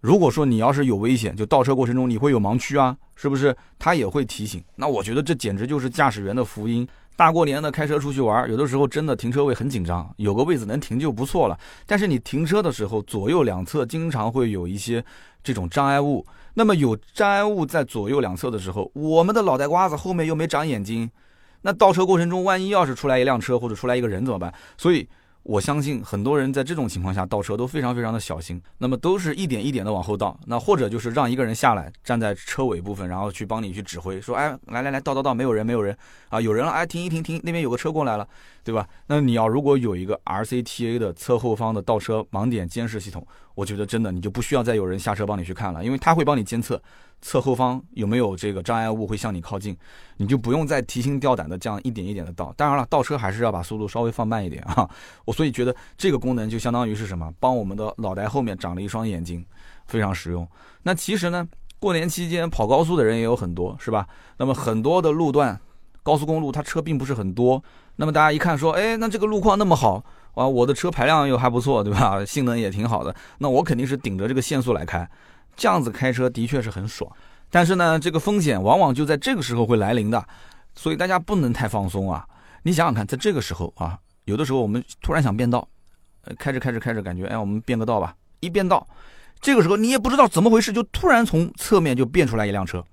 [0.00, 3.56] 如果说你要是有危险，就倒车过程中你会有盲区啊，是不是？
[3.78, 4.62] 他也会提醒。
[4.76, 6.86] 那我觉得这简直就是驾驶员的福音。
[7.16, 11.58] 大过年的开车出去玩，有的时候真的停车位很紧张，有个位子能停就不错了。
[11.86, 15.02] 但是你停车的时候，左右两侧经常会有一些
[15.42, 16.24] 这种障碍物。
[16.54, 21.10] 那么有障碍物在左右两侧的时候，我们的脑袋瓜子后面又没长眼睛，
[21.62, 24.52] 那倒车过程中万一要是出来一辆车或者出来一个人怎么办？
[24.76, 25.08] 所以。
[25.48, 35.96] 我相信很多人在这种情况下倒车都非常非常的小心，那么都是一点一点的往后倒，那或者就是让一个人下来站在车尾部分，然后去帮你去指挥，说，哎，来来来，倒倒倒，没有人没有人
[36.30, 38.26] 啊，有人了，哎，停一停停，那边有个车过来了，
[38.64, 38.88] 对吧？
[39.06, 43.24] 那你要如果有一个 RCTA 的侧后方的倒车盲点监视系统，
[43.56, 46.80] 我觉得真的你就不需要再有人下车帮你去看了，因为它会帮你监测。
[47.22, 49.74] 侧后方有没有这个障碍物会向你靠近，
[50.18, 52.52] 你就不用再提心吊胆的这样一点一点的倒。
[52.58, 54.88] 当然了，倒车还是要把速度稍微放慢一点啊。
[55.24, 59.42] 我所以觉得这个功能就相当于是什么，帮我们的脑袋后面长了一双眼睛，
[59.86, 60.46] 非常实用。
[60.82, 64.06] 那其实呢，过年期间跑高速的人也有很多，是吧？
[64.36, 65.58] 那么很多的路段，
[66.02, 67.64] 高速公路它车并不是很多。
[67.96, 70.04] 那么大家一看说，哎，那这个路况那么好
[70.36, 72.22] 啊，我的车排量又还不错，对吧？
[72.24, 75.08] 性能也挺好的，那我肯定是顶着这个限速来开。
[75.56, 77.10] 这样子开车的确是很爽，
[77.50, 80.22] 但是呢，这个风险往往就在这个时候会来临的，
[80.74, 82.28] 所以大家不能太放松啊！
[82.64, 85.66] 你想想看，在这个时候啊，有的时候我们突然想变道，
[86.24, 88.86] 呃，开着开着开着，感觉哎，我们变个道吧，一变道，
[89.40, 92.84] 这个时候你也不知道怎么回事，就突然从侧面就变出来一辆车，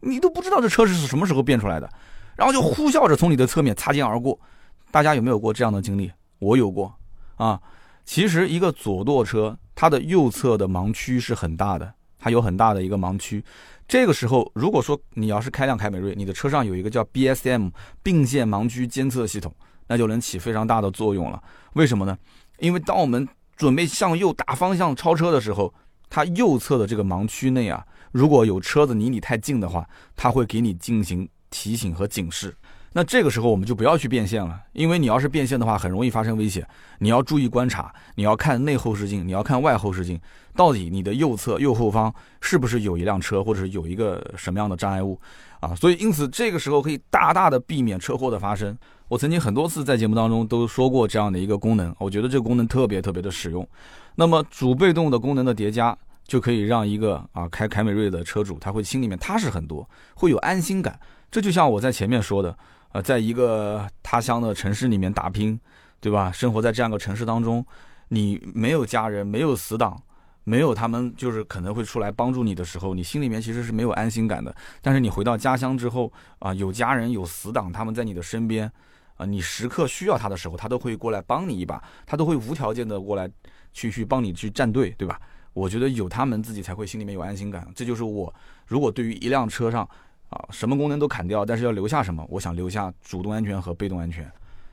[0.00, 1.90] 你都不知道这车是什么时候变出来的，
[2.36, 4.38] 然后就呼啸着从你的侧面擦肩而过。
[4.90, 6.12] 大家有没有过这样的经历？
[6.40, 6.92] 我有过
[7.36, 7.60] 啊。
[8.04, 13.44] 其实一个左舵车，它的右侧的盲区是很大的，它有很大的一个盲区。
[13.86, 17.70] 这个时候，如果说你要是开辆凯美瑞，你的车上有一个叫 BSM
[18.02, 19.54] 并线盲区监测系统，
[19.86, 21.40] 那就能起非常大的作用了。
[21.74, 22.18] 为什么呢？
[22.58, 23.26] 因为当我们
[23.56, 25.72] 准备向右打方向超车的时候，
[26.08, 32.56] 它右侧的这个盲区内啊，如果有车子离你太近的话，它会给你进行提醒和警示。
[32.92, 36.66] 那这个时候我们就不要去变线了，因为你要是变线的话，很容易发生危险。
[36.98, 40.20] 你要注意观察，你要看内后视镜，你要看外后视镜，
[40.56, 45.16] 到底你的右侧右后方是不是有一辆车，或者是有一个什么样的障碍物
[45.60, 45.72] 啊？
[45.76, 48.76] 所以因此这个时候可以大大的避免车祸的发生。
[49.06, 53.64] 我曾经很多次在节目当中都说过这样的一个功能，我觉得这个功能特别特别的实用。
[54.16, 60.98] 那么主被动的功能的叠加，就可以让一个啊开凯美瑞的车主他会心里面踏实很多，会有安心感。
[61.30, 62.58] 这就像我在前面说的。
[62.92, 65.58] 呃，在一个他乡的城市里面打拼，
[66.00, 66.32] 对吧？
[66.32, 67.64] 生活在这样一个城市当中，
[68.08, 70.02] 你没有家人，没有死党，
[70.42, 74.52] 没有他们，就是可能会出来帮助你的时候，你心里面其实是没有安心感的。
[74.82, 78.68] 但是你回到家乡之后，啊，有家人，有死党，他们在你的身边，
[79.16, 83.30] 啊，你时刻需要他的时候，他都会过来帮你一把，他都会无条件的过来
[83.72, 85.20] 去去帮你去站队，对吧？
[85.52, 87.68] 我觉得有他们自己才会心里面有安心感。
[87.72, 88.34] 这就是我
[88.66, 89.88] 如果对于一辆车上。
[90.30, 92.24] 啊，什么功能都砍掉，但是要留下什么？
[92.28, 94.30] 我想留下主动安全和被动安全。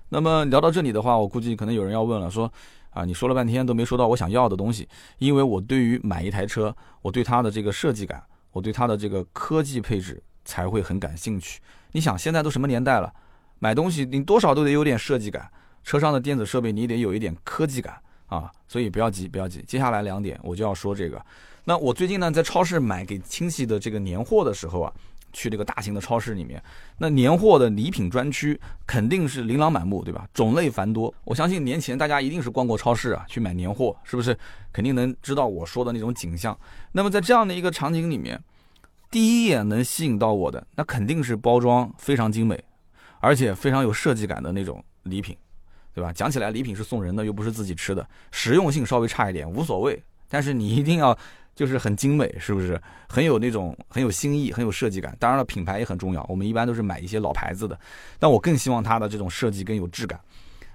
[0.09, 2.51] 那么聊到这里的话，我估计可能有人要问了，说
[2.91, 4.87] 啊，你说了半天都没说到我想要的东西。
[5.17, 11.59] 因为我对于买一台车，我对它的这个设计感，我对它的这个科技配置才会很感兴趣。
[11.91, 13.11] 你想，现在都什么年代了，
[13.57, 15.49] 买东西你多少都得有点设计感，
[15.83, 17.95] 车上的电子设备你得有一点科技感
[18.27, 18.51] 啊。
[18.67, 21.19] 所以不要急，不要急，接下来两点我就要说这个。
[21.65, 24.93] 那我最近呢，在超市买给亲戚的这个年货的时候啊。
[25.37, 26.59] 去这个大型的超市里面，
[26.97, 30.27] 那年货的礼品专区肯定是琳琅满目，对吧？
[30.33, 31.13] 种类繁多。
[31.23, 34.35] 我相信年前大家一定是逛过超市啊，去买年货，是不是？
[34.73, 36.57] 肯定能知道我说的那种景象。
[36.91, 38.41] 那么在这样的一个场景里面，
[39.11, 42.63] 第一眼能吸引到我的，那肯定是包装非常精美，
[43.19, 45.37] 而且非常有设计感的那种礼品，
[45.93, 46.11] 对吧？
[46.11, 51.15] 讲起来礼品是送人的，又不是自己吃的，实用性稍微差一点无所谓，但是你一定要。
[51.57, 55.17] 就是很精美，是不是很有那种很有新意、很有设计感？
[55.19, 56.23] 当然了，品牌也很重要。
[56.29, 57.77] 我们一般都是买一些老牌子的，
[58.19, 60.19] 但我更希望它的这种设计更有质感。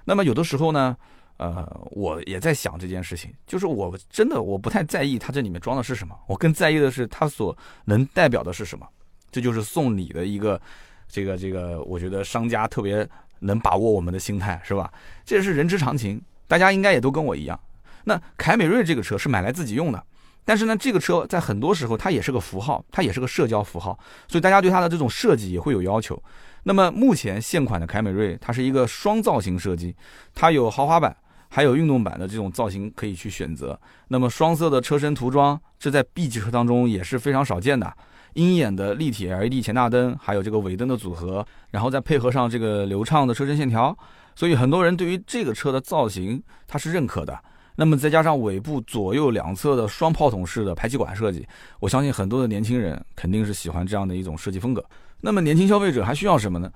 [0.05, 0.97] 那么有的时候呢，
[1.37, 8.85] 呃，我也在想这件事情，就是我真的我不太在意它这里面装的是什么，我更在意的是它所能代表的是什么。
[9.31, 10.61] 这就是送礼的一个
[11.09, 14.93] 这个这个，我觉得商家特别能把握我们的心态，是吧？
[15.25, 17.59] 这是人之常情，大家应该也都跟我一样。
[18.03, 20.05] 那凯美瑞这个车是买来自己用的。
[20.45, 26.21] 但是呢，这个车在很多时候它也是个符号，它也是个社交符号，所以大家对它的这种设计也会有要求。
[26.65, 29.95] 那么目前现款的凯美瑞，它是一个双造型设计，
[30.35, 31.17] 它有豪华版，
[31.49, 33.79] 还有运动版的这种造型可以去选择。
[34.09, 37.93] 那么双色的车身涂装，这在 B 级车当中也是非常少见的。
[38.35, 43.97] 鹰眼的立体 LED 前大灯，还有这个尾灯的组合，然后再配合上这个流畅的车身线条，
[44.35, 47.39] 所以很多人对于这个车的造型它是认可的。
[47.75, 51.47] 那么再加上尾部左右两侧的双炮筒式的排气管设计，
[51.81, 54.85] 我相信很多的年轻人肯定是喜欢这样的一种设计风格。
[55.21, 56.71] 那么年轻消费者还需要什么呢？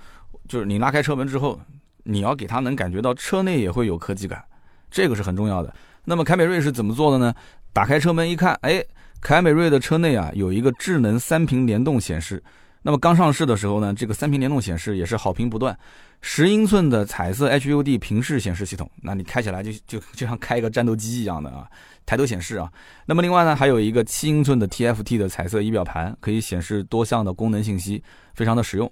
[0.48, 1.60] 就是你拉开车门之后，
[2.04, 4.42] 你要给他能感觉到车内也会有科技感，
[4.90, 5.74] 这个是很重要的。
[6.04, 7.34] 那么凯美瑞是怎么做的呢？
[7.72, 8.82] 打开车门一看，哎，
[9.20, 12.42] 凯美瑞的车内啊有一个智能三屏联动显示。
[12.86, 15.76] 那么刚上市的时候呢，这个三屏联动显示也是好评不断。
[16.20, 21.68] 十英寸的彩色 HUD 平视显示系统，那你开起来就就就像开一个战斗机一样的啊，
[22.06, 22.70] 抬头显示啊。
[23.04, 28.00] 那么另外呢，还有一个七英寸的 TFT 的彩色仪表盘，可以显示多项的功能信息，
[28.34, 28.88] 非常的实用。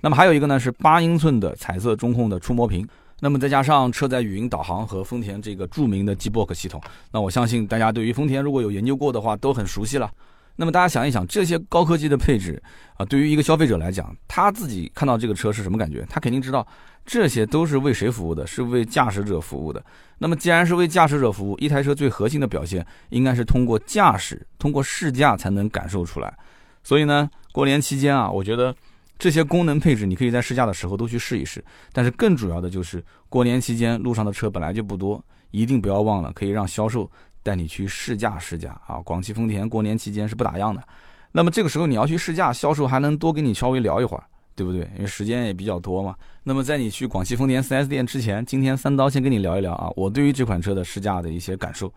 [0.00, 2.84] 那么还有一个呢是八英寸的彩色中控的触摸屏，
[3.20, 10.10] 那么再加上车载语音导航和丰田这个著名的 G-BOX 系统，那我相信大家对于丰田如果有研究过的话，都很熟悉了。
[10.60, 12.60] 那么大家想一想，这些高科技的配置
[12.96, 16.04] 啊，对于一个消费者来讲，他自己看到这个车是什么感觉？
[16.10, 16.66] 他肯定知道
[17.06, 18.44] 这些都是为谁服务的？
[18.44, 19.80] 是为驾驶者服务的。
[20.18, 26.36] 那么既然是为驾驶者服务，一台车最核心的表现应该是通过驾驶、通过试驾才能感受出来。
[26.82, 28.74] 所以呢，过年期间啊，我觉得
[29.16, 31.64] 这些功能配置你可以在试驾的时候都去试一试。
[31.92, 37.08] 但是更主要的就是过年期间路上的车本来就不多，一定不要忘了可以让销售。
[37.48, 39.00] 带你去试驾试驾啊！
[39.02, 40.82] 广汽丰田过年期间是不打烊的，
[41.32, 44.80] 那么这个时候你要去试驾，销售还能多跟你稍微聊一会儿，对不对？
[44.96, 46.14] 因为时间也比较多嘛。
[46.42, 51.90] 那么在你去广汽丰田 4S 店之前，今天三刀先跟你聊一聊啊，我对于这款车的试驾的一些感受。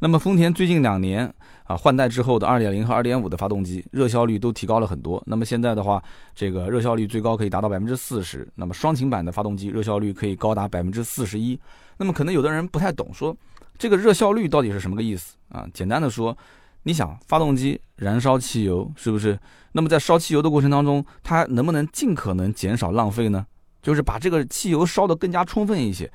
[0.00, 1.32] 那么丰田最近两年
[1.64, 5.22] 啊换代之后的2.0和2.5的发动机热效率都提高了很多。
[5.26, 6.02] 那么现在的话，
[6.34, 8.46] 这个热效率最高可以达到百分之四十。
[8.54, 11.58] 那么双擎版的发动机热效率可以高达百分之四十一。
[11.96, 13.36] 那么可能有的人不太懂，说
[13.78, 15.66] 这个热效率到底是什么个意思啊？
[15.72, 16.36] 简单的说。
[16.84, 19.38] 你想，发动机燃烧汽油是不是？
[19.72, 23.44] 那么在烧汽油的过程当中，它能不能尽可能减少浪费呢？
[23.82, 26.10] 就是把这个汽油烧得更加充分一些，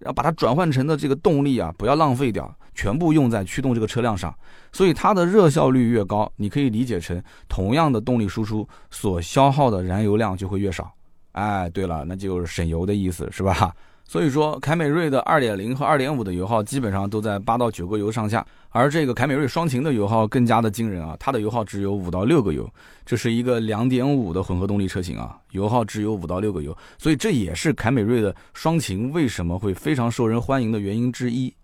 [0.00, 4.34] 然后把它转换成的这个动力啊，不要浪费掉，全部用在驱动这个车辆上。
[4.70, 10.92] 所以它的热效率越高，你可以理解成同样的动力输出所消耗的燃油量就会越少。
[11.32, 13.74] 哎，对了，那就是省油的意思，是吧？
[14.10, 22.66] 所以说，凯美瑞的2.0和2.5的油耗基本上都在八到九个油上下，而这个凯美瑞双擎的油耗更加的惊人啊，它的油耗只有五到六个油，
[23.04, 31.54] 这是一个2.5的混合动力车型啊，油耗只有五到六个油，所以这也是凯美瑞的双擎为什么会非常受人欢迎的原因之一。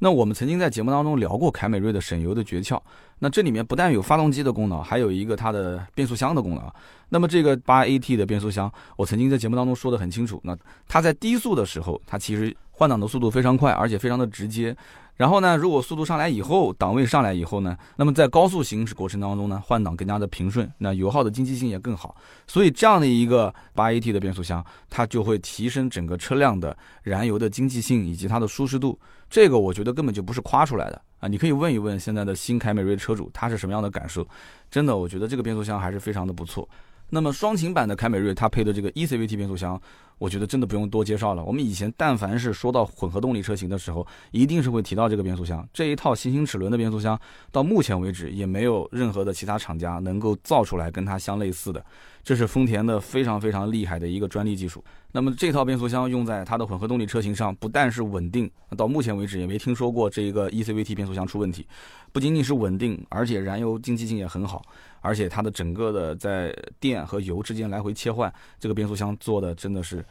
[0.00, 2.80] 那我们曾经在节目当中聊过凯美瑞的省油的诀窍。
[3.22, 6.72] 那这里面不但有发动机的功能，还有一个它的变速箱的功能。
[7.08, 10.40] 那么这个八 AT 的变速箱，我曾经在节目当中说的很清楚。
[10.42, 10.58] 那
[10.88, 14.76] 它在低速的时候，它其实换挡的速度非常快，而且非常的直接。
[15.14, 22.16] 然后呢，如果速度上来以后，档位上来以后呢，那么在高速行驶过程当中呢，换挡更加的平顺，那油耗的经济性也更好。
[22.48, 28.98] 所以这样的一个八 AT 的变速箱，它就会提升整个车辆的燃油的经济性以及它的舒适度。
[29.30, 31.28] 这个我觉得根本就不是夸出来的啊！
[31.28, 34.26] 你可以问一问现在的新凯美瑞车主，他是什么样的感受？
[34.68, 36.68] 真的，我觉得这个变速箱还是非常的不错。
[37.14, 39.78] 那么双擎版的凯美瑞，它配的这个 ECVT 变速箱，
[40.16, 41.44] 我觉得真的不用多介绍了。
[41.44, 45.68] 我们以前但凡是说到混合动力车型的时候，一定是会提到这个变速箱。
[45.74, 51.84] 这一套行星齿轮的变速箱，到目前为止也没有任何的其他厂家能够造出来跟它相类似的。
[52.24, 54.82] 这是丰田的非常非常厉害的一个专利技术。
[55.10, 61.66] 那么这套变速箱用在它的混合动力车型上，不但是稳定，到目前为止也没听说过这一个 ECVT 变速箱出问题。
[62.10, 64.62] 不仅仅是稳定，而且燃油经济性也很好。
[65.02, 70.02] 而且它的整个的在电和油之间来回切换，这个变速箱做的真的是，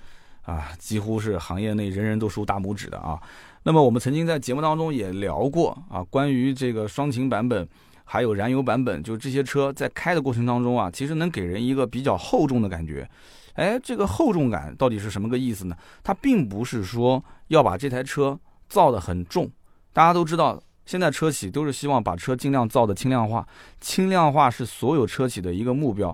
[0.43, 3.19] 啊，几乎是行业内人人都竖大拇指的啊。
[3.63, 7.67] 那么我们曾经在节目当中也聊过啊，关于这个双擎版本
[8.03, 13.09] 还有燃油版本，就这些车在开的过程当中啊，其实能给人一个比较厚重的感觉。
[13.53, 15.75] 哎，这个厚重感到底是什么个意思呢？
[16.03, 19.49] 它并不是说要把这台车造得很重，
[19.93, 20.61] 大家都知道。
[20.91, 23.47] 现在车企都是希望把车尽量造的轻量化，
[23.79, 26.13] 轻量化是所有车企的一个目标，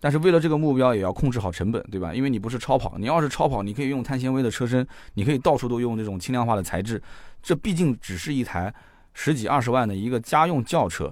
[0.00, 2.12] 但是为了这个目标也要控制好成本，对吧？
[2.12, 7.02] 因为你不是超跑，你要是超跑，你可以用碳纤维的车身，你可以到处都用这种轻量化的材质，
[7.42, 8.70] 这毕竟只是一台
[9.14, 11.10] 十几二十万的一个家用轿车，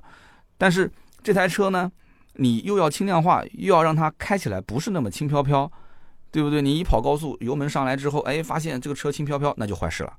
[0.58, 0.92] 但是
[1.22, 1.90] 这台车呢，
[2.34, 5.72] 你又要轻量化，又要让它开起来不是那么轻飘飘，
[6.30, 6.60] 对不对？
[6.60, 10.12] 你一跑高速，油门上来之后，哎，发现这个车轻飘飘，那就坏事了。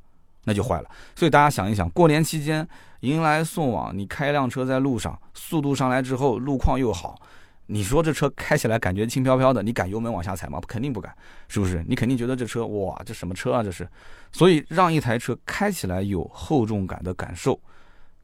[0.47, 2.65] 那就坏了，所以大家想一想，过年期间
[3.01, 7.21] 迎来送往，你开一辆车在路上，速度上来之后，路况又好，
[7.65, 10.57] 你说这车开起来感觉轻飘飘的，你敢油门往下踩吗？
[10.65, 11.13] 肯定不敢，
[11.49, 11.83] 是不是？
[11.85, 13.61] 你肯定觉得这车哇，这什么车啊？
[13.61, 13.85] 这是，
[14.31, 17.59] 所以让一台车开起来有厚重感的感受，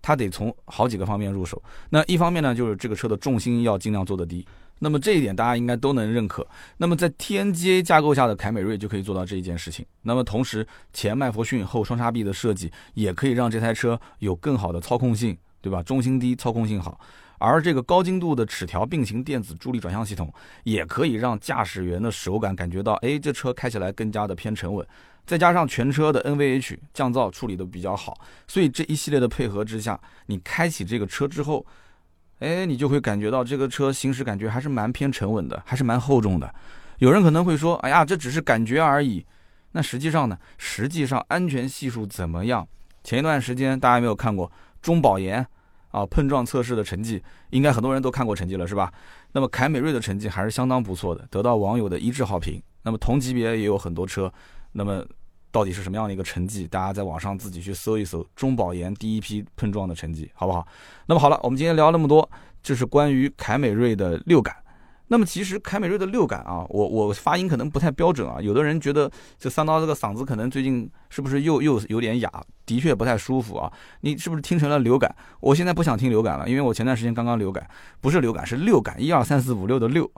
[0.01, 1.61] 它得从好几个方面入手。
[1.89, 4.47] 那一方面呢，就是这个车的重心要尽量做得低。
[4.80, 6.45] 那么这一点大家应该都能认可。
[6.78, 9.86] 那么在 TNGA 架构下的凯美瑞就可以做到这一件事情。
[10.01, 15.82] 那么同时前麦弗逊后双叉臂的设计也可以让这台车有更好的操控性，对吧？
[15.82, 16.99] 中心低，操控性好。
[17.38, 24.86] 而这个高精度的齿条并行电子助力转向系统也可以让驾驶员的手感感觉到，哎，这车开起来更加的偏沉稳。
[25.26, 31.65] 再加上全车的 NVH 降噪处理的比较好，所以这一系列的配合之下，你开启这个车之后。
[32.44, 36.54] 哎，你就会感觉到这个车行驶感觉还是蛮偏沉稳的，还是蛮厚重的。
[36.98, 39.26] 有人可能会说：“哎呀，这只是感觉而已。”
[39.72, 40.38] 那实际上呢？
[40.58, 42.68] 实际上安全系数怎么样？
[43.02, 45.46] 前一段时间大家有没有看过中保研
[45.91, 47.24] 啊碰撞测试的成绩？
[47.52, 48.91] 应该很多人都看过成绩了，是吧？
[49.32, 52.62] 那么凯美瑞的成绩还是相当不错的，得到网友的一致好评。
[52.84, 54.30] 那么同级别也有很多车，
[54.74, 55.02] 那么。
[55.54, 56.68] 到底是什么样的一个成绩？
[56.68, 60.68] 大家在网上自己去搜一搜中保研第一批碰撞的成绩，好不好？
[61.06, 62.28] 那么好了，我们今天聊那么多，
[62.64, 64.62] 就是关于凯美瑞的六感。
[65.14, 69.07] 那么其实凯美瑞的六感啊，我我发音可能不太标准啊，有的人觉得
[69.38, 73.72] 这三刀这个嗓子可能最近是不是又又有点哑，的确不太舒服啊。
[74.01, 75.16] 你是不是听成了流感？
[75.39, 77.70] 我现在不想听流感了，因为我前段时间刚刚流感，
[78.01, 80.11] 不是流感是六感，一二三四五六的六，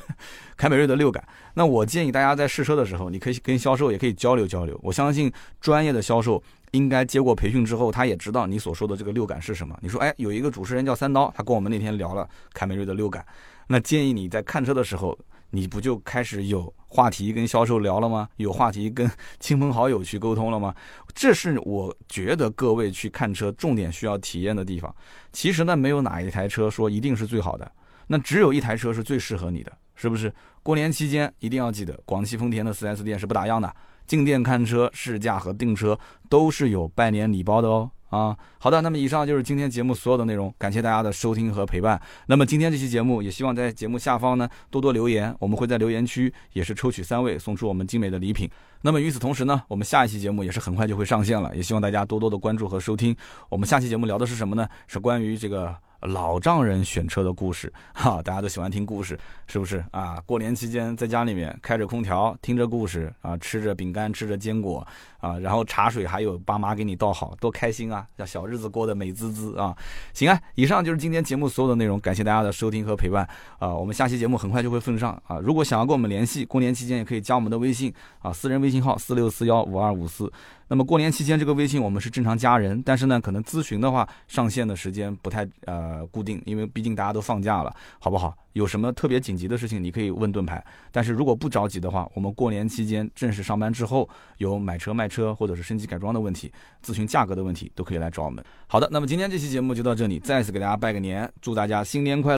[0.56, 1.22] 凯美瑞的六感。
[1.52, 4.80] 那我建议大家在试车的时候，你可以跟销售也可以交流交流。
[4.82, 5.30] 我相信
[5.60, 9.78] 专业的销售应该接过培训之后，他也知道你所说的这个六感是什么。
[9.82, 13.22] 你说，哎，有一个主持人叫三刀，他跟我们那天聊了凯美瑞的六感。
[13.68, 15.16] 那建议你在看车的时候，
[15.50, 18.28] 你不就开始有话题跟销售聊了吗？
[18.36, 20.74] 有话题跟 亲朋好友去沟通了吗？
[21.14, 24.94] 这是我觉得各位去看车重点需要体验的地方。
[25.32, 27.70] 其实呢，没有哪一台车说一定是最好的，
[28.06, 30.32] 那只有一台车是最适合你的，是不是？
[30.62, 33.74] 过年期间一定要记得，广汽丰田的 4S 店是不打烊的，
[34.06, 35.98] 进店看车、试驾和订车
[36.28, 37.90] 都是有拜年礼包的哦。
[38.10, 42.00] 啊，好的，那么以上就是今天节目所有的内容，感谢大家的收听和陪伴。
[42.26, 48.50] 那么今天这期节目也希望在节目下方呢多多留言，我们会在留言区也是抽取三位送出我们精美的礼品。
[48.82, 53.14] 那么与此同时呢，我们下一期节目也是很快就会上线了，也希望大家多多的关注和收听。
[53.48, 54.68] 我们下期节目聊的是什么呢？
[54.86, 55.76] 是关于这个。
[56.02, 60.16] 老丈人选车的故事，哈，大家都喜欢听故事，是不是啊？
[60.24, 64.86] 过年期间在家里面开着空调，听着故事啊，吃着饼干，吃着坚果
[65.18, 68.06] 啊，然后茶水还有爸妈给你倒好，多开心啊！
[68.16, 69.76] 叫小日子过得美滋滋啊！
[70.14, 73.74] 行啊，以上就是今天节目所有的内容，感谢大家的收听和陪伴啊！
[73.74, 75.38] 我们下期节目很快就会奉上啊！
[75.38, 80.32] 如果想要跟我们联系，过年期间也可以加我们的微信啊，私人微信号四六四幺五二五四。
[80.70, 88.36] 那么过年期间，这个微信我们是正常加人，但是呢，可能咨询的话上线的时间不太呃固定，因为毕竟大家都放假了，好不好？
[88.58, 90.62] 有什么特别紧急的事情，你可以问盾牌。
[90.90, 96.52] 但是如果不着急的话，我们过年期间正式上班之后，有买车卖车或者是升级改装的问题，
[96.84, 98.44] 咨询价格的问题，都可以来找我们。
[98.66, 102.36] 好的，那么今天这期节目就到这里，再次给大家拜个年，祝大家新年快乐。